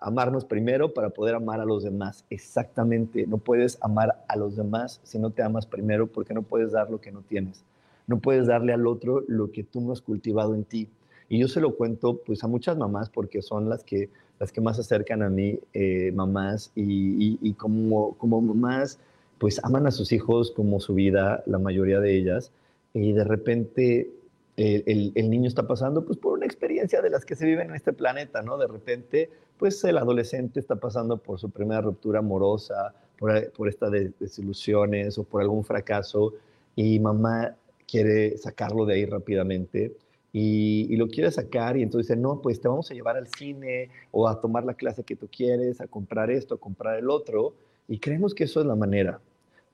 [0.00, 2.24] amarnos primero para poder amar a los demás.
[2.28, 6.72] Exactamente, no puedes amar a los demás si no te amas primero porque no puedes
[6.72, 7.64] dar lo que no tienes.
[8.08, 10.88] No puedes darle al otro lo que tú no has cultivado en ti.
[11.28, 14.10] Y yo se lo cuento pues a muchas mamás porque son las que,
[14.40, 18.98] las que más se acercan a mí, eh, mamás, y, y como, como mamás
[19.38, 22.52] pues aman a sus hijos como su vida, la mayoría de ellas,
[22.92, 24.10] y de repente
[24.56, 27.92] el, niño está pasando pues por una experiencia de las que se viven en este
[27.92, 28.56] planeta, ¿no?
[28.56, 33.90] De repente, pues el adolescente está pasando por su primera ruptura amorosa, por, por estas
[33.90, 36.34] desilusiones o por algún fracaso,
[36.76, 37.56] y mamá
[37.86, 39.96] quiere sacarlo de ahí rápidamente.
[40.32, 43.28] Y, y, lo quiere sacar y entonces dice, no, pues te vamos a llevar al
[43.28, 47.08] cine o a tomar la clase que tú quieres, a comprar esto, a comprar el
[47.08, 47.54] otro.
[47.88, 49.20] Y creemos que eso es la manera,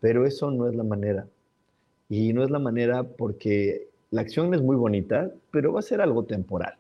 [0.01, 1.27] pero eso no es la manera.
[2.09, 6.01] Y no es la manera porque la acción es muy bonita, pero va a ser
[6.01, 6.75] algo temporal.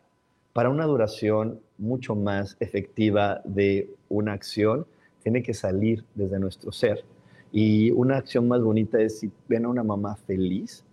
[0.53, 4.87] Para una duración mucho más efectiva de una acción,
[5.22, 7.05] tiene que salir desde nuestro ser.
[7.53, 10.85] Y una acción más bonita es si ven a una mamá feliz,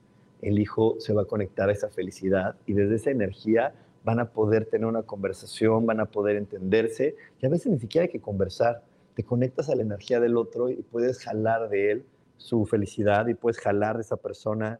[0.42, 3.74] el hijo se va a conectar a esa felicidad y desde esa energía
[4.04, 8.04] van a poder tener una conversación, van a poder entenderse y a veces ni siquiera
[8.04, 8.84] hay que conversar
[9.18, 12.06] te conectas a la energía del otro y puedes jalar de él
[12.38, 14.80] su felicidad y puedes jalar de esa persona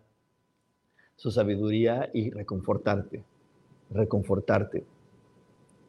[1.16, 3.24] su sabiduría y reconfortarte,
[3.90, 4.86] reconfortarte.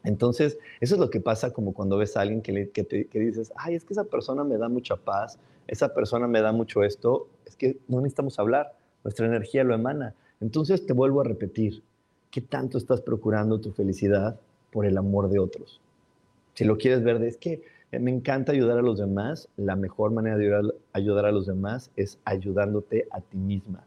[0.03, 3.75] Entonces, eso es lo que pasa como cuando ves a alguien que, que, dices, ay,
[3.75, 5.37] es que esa persona me da mucha paz,
[5.67, 10.15] esa persona me da mucho esto, es que no necesitamos hablar, nuestra energía lo emana.
[10.41, 11.83] Entonces te vuelvo a repetir,
[12.31, 14.39] ¿qué tanto estás procurando tu felicidad
[14.71, 15.81] por el amor de otros?
[16.55, 17.61] Si lo quieres ver, es que
[17.97, 19.49] me encanta ayudar a los demás.
[19.57, 23.83] La mejor manera de ayudar, a los demás es ayudándote a ti misma,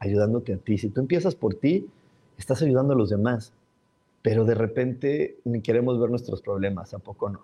[0.00, 0.78] ayudándote a ti.
[0.78, 1.86] Si tú empiezas por ti,
[2.36, 3.52] estás ayudando a los demás,
[4.22, 6.94] pero de repente ni queremos ver nuestros problemas.
[6.94, 7.42] ¿A poco no?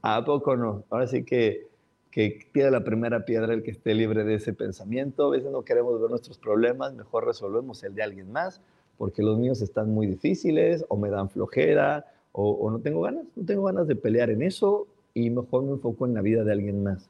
[0.00, 0.84] ¿A poco no?
[0.88, 1.66] Ahora sí que,
[2.10, 5.26] que tira la primera piedra el que esté libre de ese pensamiento.
[5.26, 8.62] A veces no queremos ver nuestros problemas, mejor resolvemos el de alguien más,
[8.96, 12.06] porque los míos están muy difíciles o me dan flojera
[12.38, 14.86] o no tengo ganas, no tengo ganas de pelear en eso
[15.16, 17.08] y mejor me enfoco en la vida de alguien más.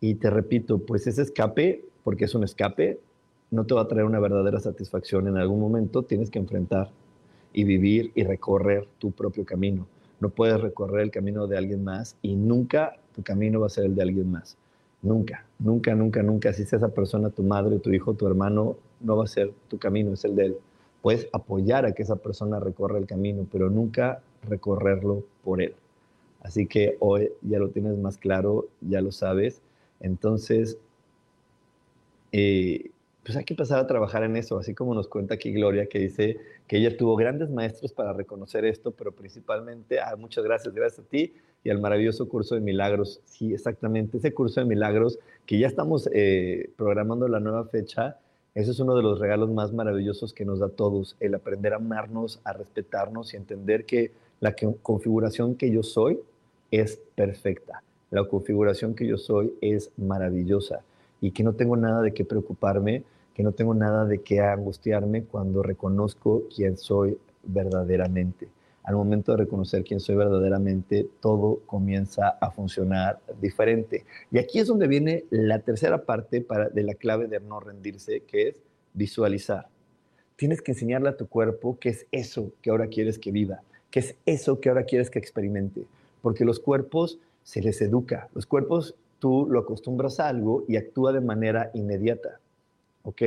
[0.00, 2.98] Y te repito, pues ese escape, porque es un escape,
[3.52, 5.28] no te va a traer una verdadera satisfacción.
[5.28, 6.90] En algún momento tienes que enfrentar
[7.52, 9.86] y vivir y recorrer tu propio camino.
[10.18, 13.84] No puedes recorrer el camino de alguien más y nunca tu camino va a ser
[13.84, 14.56] el de alguien más.
[15.00, 16.52] Nunca, nunca, nunca, nunca.
[16.52, 19.78] Si es esa persona tu madre, tu hijo, tu hermano, no va a ser tu
[19.78, 20.56] camino, es el de él.
[21.02, 25.76] Puedes apoyar a que esa persona recorra el camino, pero nunca recorrerlo por él.
[26.48, 29.60] Así que hoy ya lo tienes más claro, ya lo sabes.
[30.00, 30.78] Entonces,
[32.32, 32.90] eh,
[33.22, 35.98] pues hay que empezar a trabajar en eso, así como nos cuenta aquí Gloria, que
[35.98, 41.04] dice que ella tuvo grandes maestros para reconocer esto, pero principalmente, ah, muchas gracias, gracias
[41.04, 41.34] a ti
[41.64, 43.20] y al maravilloso curso de milagros.
[43.26, 48.16] Sí, exactamente, ese curso de milagros que ya estamos eh, programando la nueva fecha,
[48.54, 51.74] ese es uno de los regalos más maravillosos que nos da a todos, el aprender
[51.74, 56.18] a amarnos, a respetarnos y entender que la configuración que yo soy
[56.70, 60.80] es perfecta, la configuración que yo soy es maravillosa
[61.20, 63.04] y que no tengo nada de qué preocuparme
[63.38, 68.48] que no tengo nada de qué angustiarme cuando reconozco quién soy verdaderamente.
[68.82, 74.04] Al momento de reconocer quién soy verdaderamente, todo comienza a funcionar diferente.
[74.32, 78.24] Y aquí es donde viene la tercera parte para, de la clave de no rendirse,
[78.26, 78.56] que es
[78.92, 79.68] visualizar.
[80.34, 83.62] Tienes que enseñarle a tu cuerpo qué es eso que ahora quieres que viva,
[83.92, 85.84] qué es eso que ahora quieres que experimente.
[86.22, 88.28] Porque los cuerpos se les educa.
[88.34, 92.40] Los cuerpos tú lo acostumbras a algo y actúa de manera inmediata.
[93.08, 93.22] ¿ok?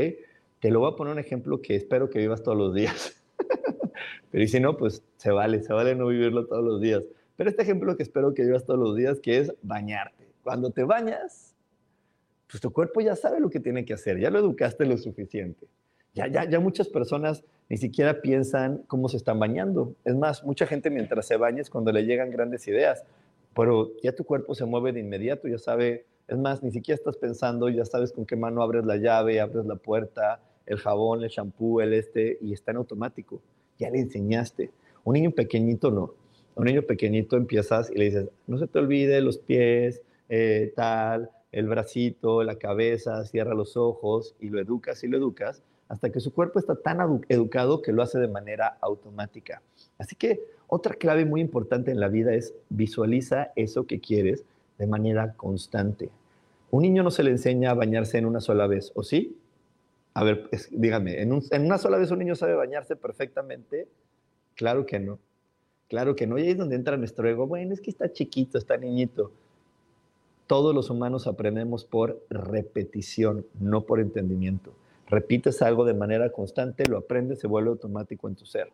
[0.59, 3.15] Te lo voy a poner un ejemplo que espero que vivas todos los días.
[4.31, 7.03] Pero si no, pues se vale, se vale no vivirlo todos los días.
[7.35, 10.27] Pero este ejemplo que espero que vivas todos los días, que es bañarte.
[10.43, 11.55] Cuando te bañas,
[12.49, 15.67] pues tu cuerpo ya sabe lo que tiene que hacer, ya lo educaste lo suficiente.
[16.13, 19.95] Ya, ya, ya muchas personas ni siquiera piensan cómo se están bañando.
[20.03, 23.05] Es más, mucha gente mientras se baña es cuando le llegan grandes ideas,
[23.55, 27.15] pero ya tu cuerpo se mueve de inmediato, ya sabe es más, ni siquiera estás
[27.15, 31.29] pensando, ya sabes con qué mano abres la llave, abres la puerta, el jabón, el
[31.29, 33.41] shampoo, el este, y está en automático.
[33.79, 34.69] Ya le enseñaste.
[35.05, 36.13] Un niño pequeñito no.
[36.55, 41.29] Un niño pequeñito empiezas y le dices, no se te olvide los pies, eh, tal,
[41.53, 46.21] el bracito, la cabeza, cierra los ojos y lo educas y lo educas hasta que
[46.21, 49.61] su cuerpo está tan educado que lo hace de manera automática.
[49.97, 54.45] Así que otra clave muy importante en la vida es visualiza eso que quieres
[54.77, 56.09] de manera constante.
[56.69, 59.37] Un niño no se le enseña a bañarse en una sola vez, ¿o sí?
[60.13, 63.89] A ver, dígame, ¿en, una sola vez un niño sabe bañarse perfectamente?
[64.55, 65.19] Claro que no.
[65.89, 66.37] Claro que no.
[66.37, 67.47] Y ahí es donde entra nuestro ego.
[67.47, 69.33] Bueno, es que está chiquito, está niñito.
[70.47, 74.71] Todos los humanos aprendemos por repetición, no por entendimiento.
[75.11, 78.69] Repites algo de manera constante, lo aprendes, se vuelve automático en tu ser.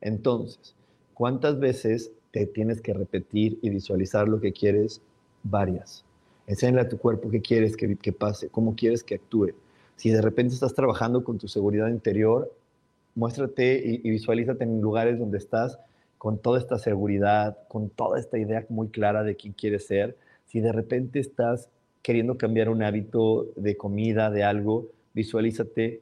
[0.00, 0.74] Entonces,
[1.12, 5.02] ¿cuántas veces te tienes que repetir y visualizar lo que quieres?
[5.42, 6.06] Varias.
[6.46, 9.50] Enséñale a tu cuerpo qué quieres que, pase, cómo quieres que actúe.
[9.96, 12.50] Si de repente estás trabajando con tu seguridad interior,
[13.14, 15.78] muéstrate y, y visualízate en lugares donde estás
[16.16, 20.16] con toda esta seguridad, con toda esta idea muy clara de quién quieres ser.
[20.46, 21.68] Si de repente estás
[22.00, 26.00] queriendo cambiar un hábito de comida, de algo, visualízate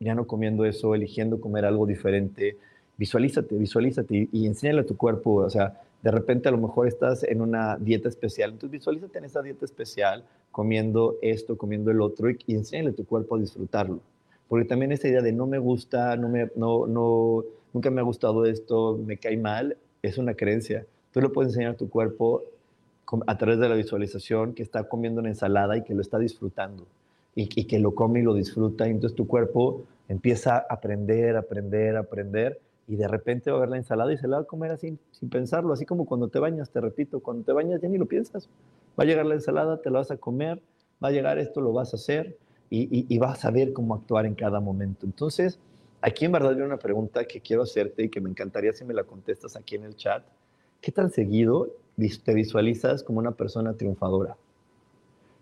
[0.00, 2.56] ya no comiendo eso, eligiendo comer algo diferente.
[2.96, 7.24] Visualízate, visualízate y, enséñale a tu cuerpo, o sea, de repente a lo mejor estás
[7.24, 12.30] en una dieta especial, entonces visualízate en esa dieta especial, comiendo esto, comiendo el otro
[12.30, 14.00] y, y enséñale a tu cuerpo a disfrutarlo.
[14.48, 18.04] Porque también esa idea de no me gusta, no me, no, no, nunca me ha
[18.04, 20.86] gustado esto, me cae mal, es una creencia.
[21.12, 22.44] Tú lo puedes enseñar a tu cuerpo
[23.26, 26.86] a través de la visualización que está comiendo una ensalada y que lo está disfrutando
[27.38, 28.88] y, y que lo come y lo disfruta.
[28.88, 33.68] Y entonces tu cuerpo empieza a aprender, aprender, aprender y de repente va a ver
[33.68, 36.38] la ensalada y se la va a comer así, sin pensarlo, así como cuando te
[36.38, 38.48] bañas, te repito, cuando te bañas ya ni lo piensas.
[38.98, 40.60] Va a llegar la ensalada, te la vas a comer,
[41.04, 42.38] va a llegar esto, lo vas a hacer
[42.70, 45.04] y, vas a ver cómo actuar en cada momento.
[45.04, 45.58] Entonces,
[46.00, 48.94] aquí en verdad hay una pregunta que quiero hacerte y que me encantaría si me
[48.94, 50.24] la contestas aquí en el chat.
[50.80, 51.68] ¿Qué tan seguido
[52.24, 54.36] te visualizas como una persona triunfadora?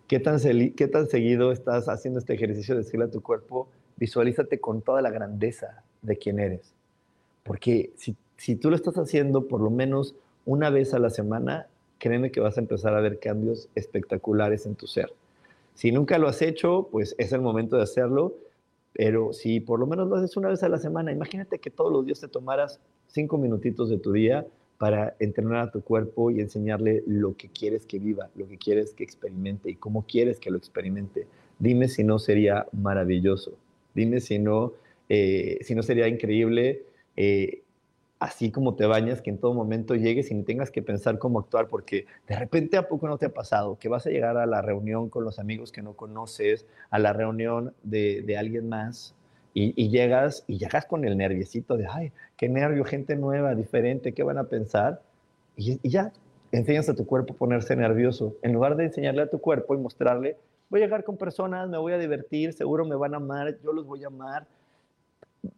[0.07, 4.59] ¿Qué tan, ¿Qué tan seguido estás haciendo este ejercicio de decirle a tu cuerpo, visualízate
[4.59, 6.73] con toda la grandeza de quién eres?
[7.43, 12.31] Porque si, tú lo estás haciendo por lo menos una vez a la semana, créeme
[12.31, 15.11] que vas a empezar a ver cambios espectaculares en tu ser.
[15.73, 18.33] Si nunca lo has hecho, pues es el momento de hacerlo,
[18.93, 21.91] pero si por lo menos lo haces una vez a la semana, imagínate que todos
[21.91, 24.47] los días te tomaras cinco minutitos de tu día
[24.77, 28.93] para entrenar a tu cuerpo y enseñarle lo que quieres que viva, lo que quieres
[28.93, 31.27] que experimente y cómo quieres que lo experimente.
[31.59, 33.53] Dime si no sería maravilloso.
[33.95, 34.73] Dime si no,
[35.09, 36.83] eh, si no sería increíble
[37.15, 37.63] eh,
[38.19, 41.39] así como te bañas, que en todo momento llegues y no tengas que pensar cómo
[41.39, 44.45] actuar, porque de repente a poco no te ha pasado, que vas a llegar a
[44.45, 49.15] la reunión con los amigos que no conoces, a la reunión de, alguien más,
[49.59, 54.21] y, llegas y llegas con el nerviecito de, ay, qué nervio, gente nueva, diferente, ¿qué
[54.21, 55.01] van a pensar?
[55.55, 56.13] Y, y ya,
[56.51, 58.35] enseñas a tu cuerpo a ponerse nervioso.
[58.43, 60.37] En lugar de enseñarle a tu cuerpo y mostrarle,
[60.69, 63.73] voy a llegar con personas, me voy a divertir, seguro me van a amar, yo
[63.73, 64.45] los voy a amar,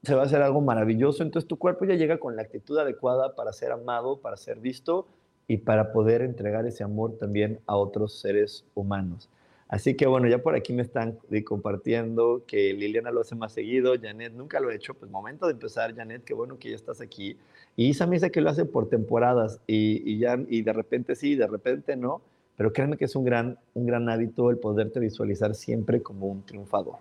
[0.04, 1.22] se va a hacer algo maravilloso.
[1.22, 5.08] Entonces tu cuerpo ya llega con la actitud adecuada para ser amado, para ser visto
[5.46, 9.30] y para poder entregar ese amor también a otros seres humanos.
[9.70, 13.94] Así que bueno, ya por aquí me están compartiendo que Liliana lo hace más seguido,
[14.02, 17.02] Janet nunca lo ha hecho, pues momento de empezar, Janet, qué bueno que ya estás
[17.02, 17.38] aquí.
[17.76, 21.36] Y Isa me dice que lo hace por temporadas y, ya, y de repente sí,
[21.36, 22.20] de repente no,
[22.58, 26.42] pero créanme que es un gran, un gran hábito el poderte visualizar siempre como un
[26.42, 26.96] triunfador.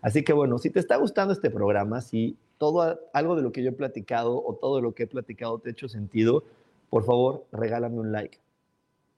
[0.00, 3.64] Así que bueno, si te está gustando este programa, si todo algo de lo que
[3.64, 6.44] yo he platicado o todo lo que he platicado te ha hecho sentido,
[6.88, 8.38] por favor, regálame un like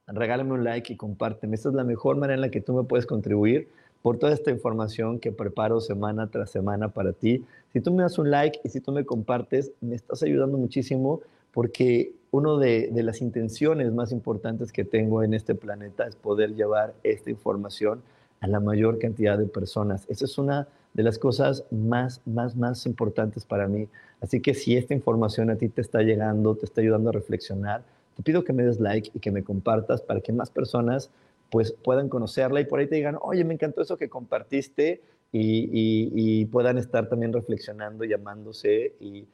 [0.06, 1.54] regálame un like y compárteme.
[1.54, 3.68] Esta es la mejor manera en la que tú me puedes contribuir
[4.02, 7.44] por toda esta información que preparo semana tras semana para ti.
[7.72, 11.20] Si tú me das un like y si tú me compartes, me estás ayudando muchísimo
[11.52, 16.54] porque una de, de, las intenciones más importantes que tengo en este planeta es poder
[16.54, 18.02] llevar esta información
[18.40, 20.04] a la mayor cantidad de personas.
[20.08, 23.88] Esa es una de las cosas más, más, más importantes para mí.
[24.20, 27.82] Así que si esta información a ti te está llegando, te está ayudando a reflexionar,
[28.16, 31.10] te pido que me des like y que me compartas para que más personas
[31.50, 36.44] pues puedan conocerla y por ahí te digan, oye, me encantó eso que compartiste y,
[36.46, 39.26] puedan estar también reflexionando y amándose y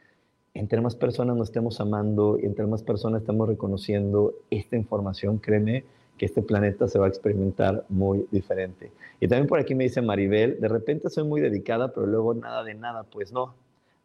[0.55, 5.85] entre más personas nos estemos amando y entre más personas estamos reconociendo esta información, créeme
[6.17, 8.93] que este planeta se va a experimentar muy diferente.
[9.21, 12.65] Y también por aquí me dice Maribel, de repente soy muy dedicada, pero luego nada
[12.65, 13.55] de nada, pues no.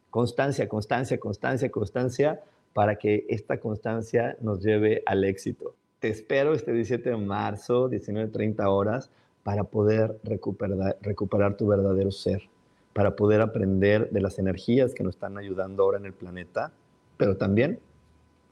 [0.09, 2.41] Constancia, constancia, constancia, constancia
[2.75, 5.75] para que esta constancia nos lleve al éxito.
[6.01, 9.09] Te espero este 17 de marzo, 19.30 horas,
[9.43, 12.49] para poder recuperar, recuperar tu verdadero ser,
[12.91, 16.73] para poder aprender de las energías que nos están ayudando ahora en el planeta,
[17.15, 17.79] pero también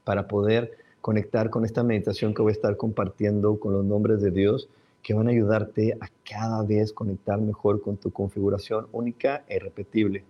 [0.04, 0.72] para poder
[1.02, 4.70] conectar con esta meditación que voy a estar compartiendo con los nombres de Dios
[5.02, 10.24] que van a ayudarte a cada vez conectar mejor con tu configuración única e irrepetible.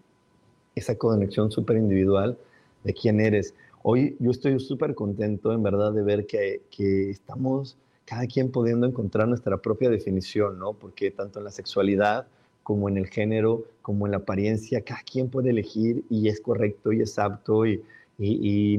[0.74, 2.36] Esa conexión súper individual
[2.84, 3.54] de quién eres.
[3.86, 6.62] Hoy yo estoy súper contento, en verdad, de ver que,
[7.10, 7.76] estamos
[8.06, 10.72] cada quien pudiendo encontrar nuestra propia definición, ¿no?
[10.72, 12.26] Porque tanto en la sexualidad
[12.62, 16.94] como en el género, como en la apariencia, cada quien puede elegir y es correcto
[16.94, 17.82] y es apto y,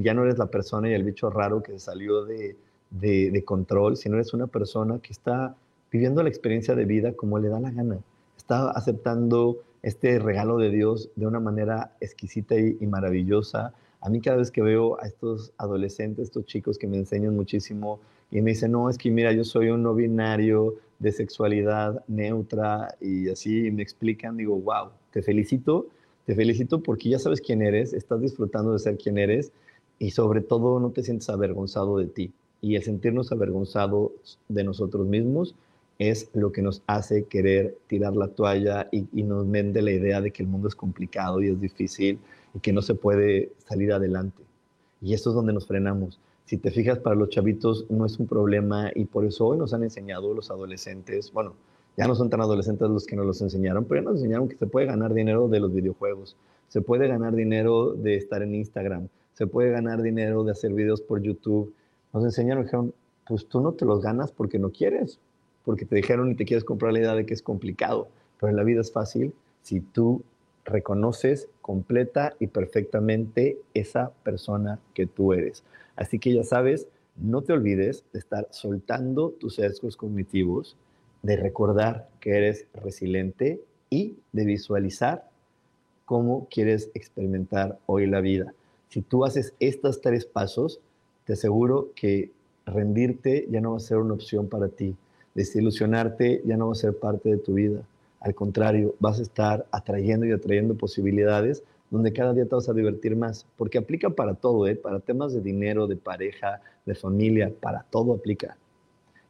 [0.01, 4.33] ya no eres la persona y el bicho raro que salió de, control, sino eres
[4.33, 5.55] una persona que está
[5.91, 7.99] viviendo la experiencia de vida como le da la gana.
[8.37, 13.75] Está aceptando este regalo de Dios de una manera exquisita y maravillosa
[14.05, 17.99] a mí cada vez que veo a estos adolescentes, estos chicos que me enseñan muchísimo
[18.29, 22.95] y me dicen, no, es que mira, yo soy un no binario de sexualidad neutra
[23.01, 25.87] y así me explican, digo, wow, te felicito,
[26.27, 29.51] te felicito porque ya sabes quién eres, estás disfrutando de ser quien eres
[29.97, 32.31] y sobre todo no te sientes avergonzado de ti.
[32.61, 34.11] Y el sentirnos avergonzados
[34.49, 35.55] de nosotros mismos
[35.97, 40.29] es lo que nos hace querer tirar la toalla y, nos vende la idea de
[40.29, 42.19] que el mundo es complicado y es difícil
[42.55, 44.41] y que no se puede salir adelante.
[45.01, 46.19] Y esto es donde nos frenamos.
[46.45, 49.73] Si te fijas, para los chavitos no es un problema y por eso hoy nos
[49.73, 51.53] han enseñado los adolescentes, bueno,
[51.97, 54.57] ya no son tan adolescentes los que nos los enseñaron, pero ya nos enseñaron que
[54.57, 56.35] se puede ganar dinero de los videojuegos,
[56.67, 61.01] se puede ganar dinero de estar en Instagram, se puede ganar dinero de hacer videos
[61.01, 61.73] por YouTube.
[62.13, 62.93] Nos enseñaron, dijeron,
[63.27, 65.19] pues tú no te los ganas porque no quieres,
[65.63, 68.07] porque te dijeron y te quieres comprar la idea de que es complicado,
[68.39, 70.21] pero la vida es fácil si tú
[70.65, 75.63] reconoces completa y perfectamente esa persona que tú eres.
[75.95, 80.75] Así que ya sabes, no te olvides de estar soltando tus sesgos cognitivos,
[81.21, 85.29] de recordar que eres resiliente y de visualizar
[86.05, 88.53] cómo quieres experimentar hoy la vida.
[88.89, 90.79] Si tú haces estos tres pasos,
[91.25, 92.31] te aseguro que
[92.65, 94.95] rendirte ya no va a ser una opción para ti.
[95.33, 97.81] Desilusionarte ya no va a ser parte de tu vida
[98.19, 102.73] al contrario, vas a estar atrayendo y atrayendo posibilidades donde cada día te vas a
[102.73, 104.75] divertir más, porque aplica para todo, ¿eh?
[104.75, 108.57] para temas de dinero, de pareja, de familia, para todo aplica.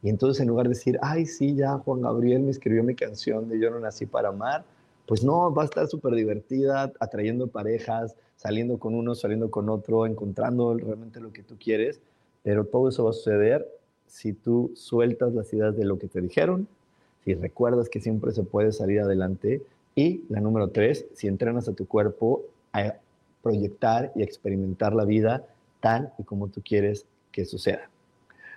[0.02, 3.48] Y entonces en lugar de decir, ay, sí, ya Juan Gabriel me escribió mi canción
[3.48, 4.64] de Yo no nací para amar,
[5.06, 10.06] pues no, va a estar súper divertida, atrayendo parejas, saliendo con uno, saliendo con otro,
[10.06, 12.00] encontrando realmente lo que tú quieres,
[12.42, 13.66] pero todo eso va a suceder
[14.06, 16.68] si tú sueltas las ideas de lo que te dijeron,
[17.26, 19.60] si recuerdas que siempre se puede salir adelante.
[19.96, 22.94] Y la número tres, si entrenas a tu cuerpo a
[23.42, 25.44] proyectar y experimentar la vida
[25.80, 27.90] tal y como tú quieres que suceda.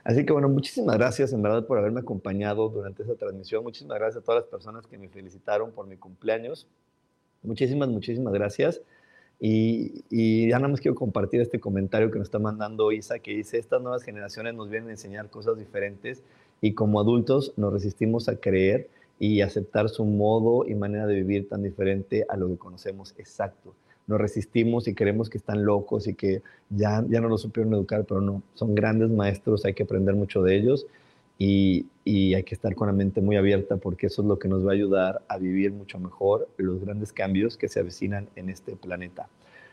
[0.04, 3.64] Así que bueno, muchísimas gracias en verdad por haberme acompañado durante esta transmisión.
[3.64, 6.68] Muchísimas gracias a todas las personas que me felicitaron por mi cumpleaños.
[7.42, 8.82] Muchísimas, muchísimas gracias.
[9.40, 13.32] Y, y, ya nada más quiero compartir este comentario que nos está mandando Isa, que
[13.32, 16.22] dice, estas nuevas generaciones nos vienen a enseñar cosas diferentes
[16.62, 18.90] y como adultos nos resistimos a creer
[19.20, 23.74] y aceptar su modo y manera de vivir tan diferente a lo que conocemos exacto.
[24.08, 28.06] Nos resistimos y creemos que están locos y que ya, ya no lo supieron educar,
[28.06, 30.88] pero no, son grandes maestros, hay que aprender mucho de ellos
[31.38, 34.48] y, y hay que estar con la mente muy abierta porque eso es lo que
[34.48, 38.50] nos va a ayudar a vivir mucho mejor los grandes cambios que se avecinan en
[38.50, 39.30] este planeta.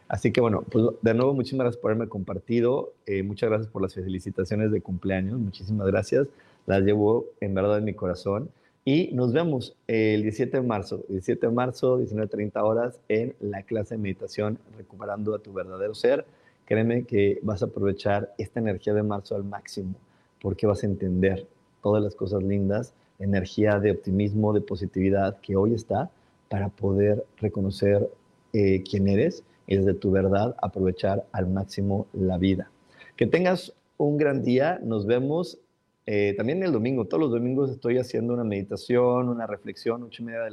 [0.09, 3.83] Así que bueno, pues de nuevo muchísimas gracias por haberme compartido, eh, muchas gracias por
[3.83, 6.29] las felicitaciones de cumpleaños, muchísimas gracias,
[6.67, 8.51] las llevo en verdad en mi corazón
[8.85, 13.97] y nos vemos el 17 de marzo, 17 de marzo, 19.30 horas en la clase
[13.97, 16.25] de meditación Recuperando a tu verdadero ser.
[16.67, 19.95] Créeme que vas a aprovechar esta energía de marzo al máximo
[20.41, 21.49] porque vas a entender
[21.83, 26.11] todas las cosas lindas, energía de optimismo, de positividad que hoy está
[26.49, 28.09] para poder reconocer
[28.53, 32.71] eh, quién eres y desde tu verdad aprovechar al máximo la vida.
[33.17, 35.59] Que tengas un gran día, nos vemos
[36.07, 40.27] eh, también el domingo, todos los domingos estoy haciendo una meditación, una reflexión, ocho y
[40.27, 40.53] media de la...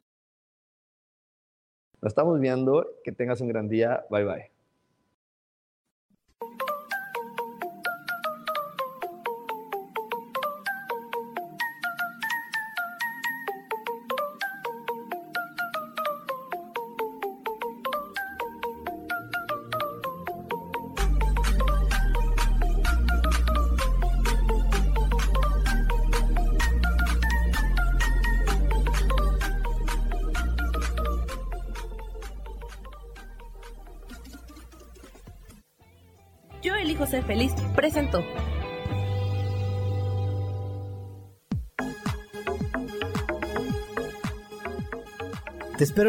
[2.01, 4.52] Nos estamos viendo, que tengas un gran día, bye bye.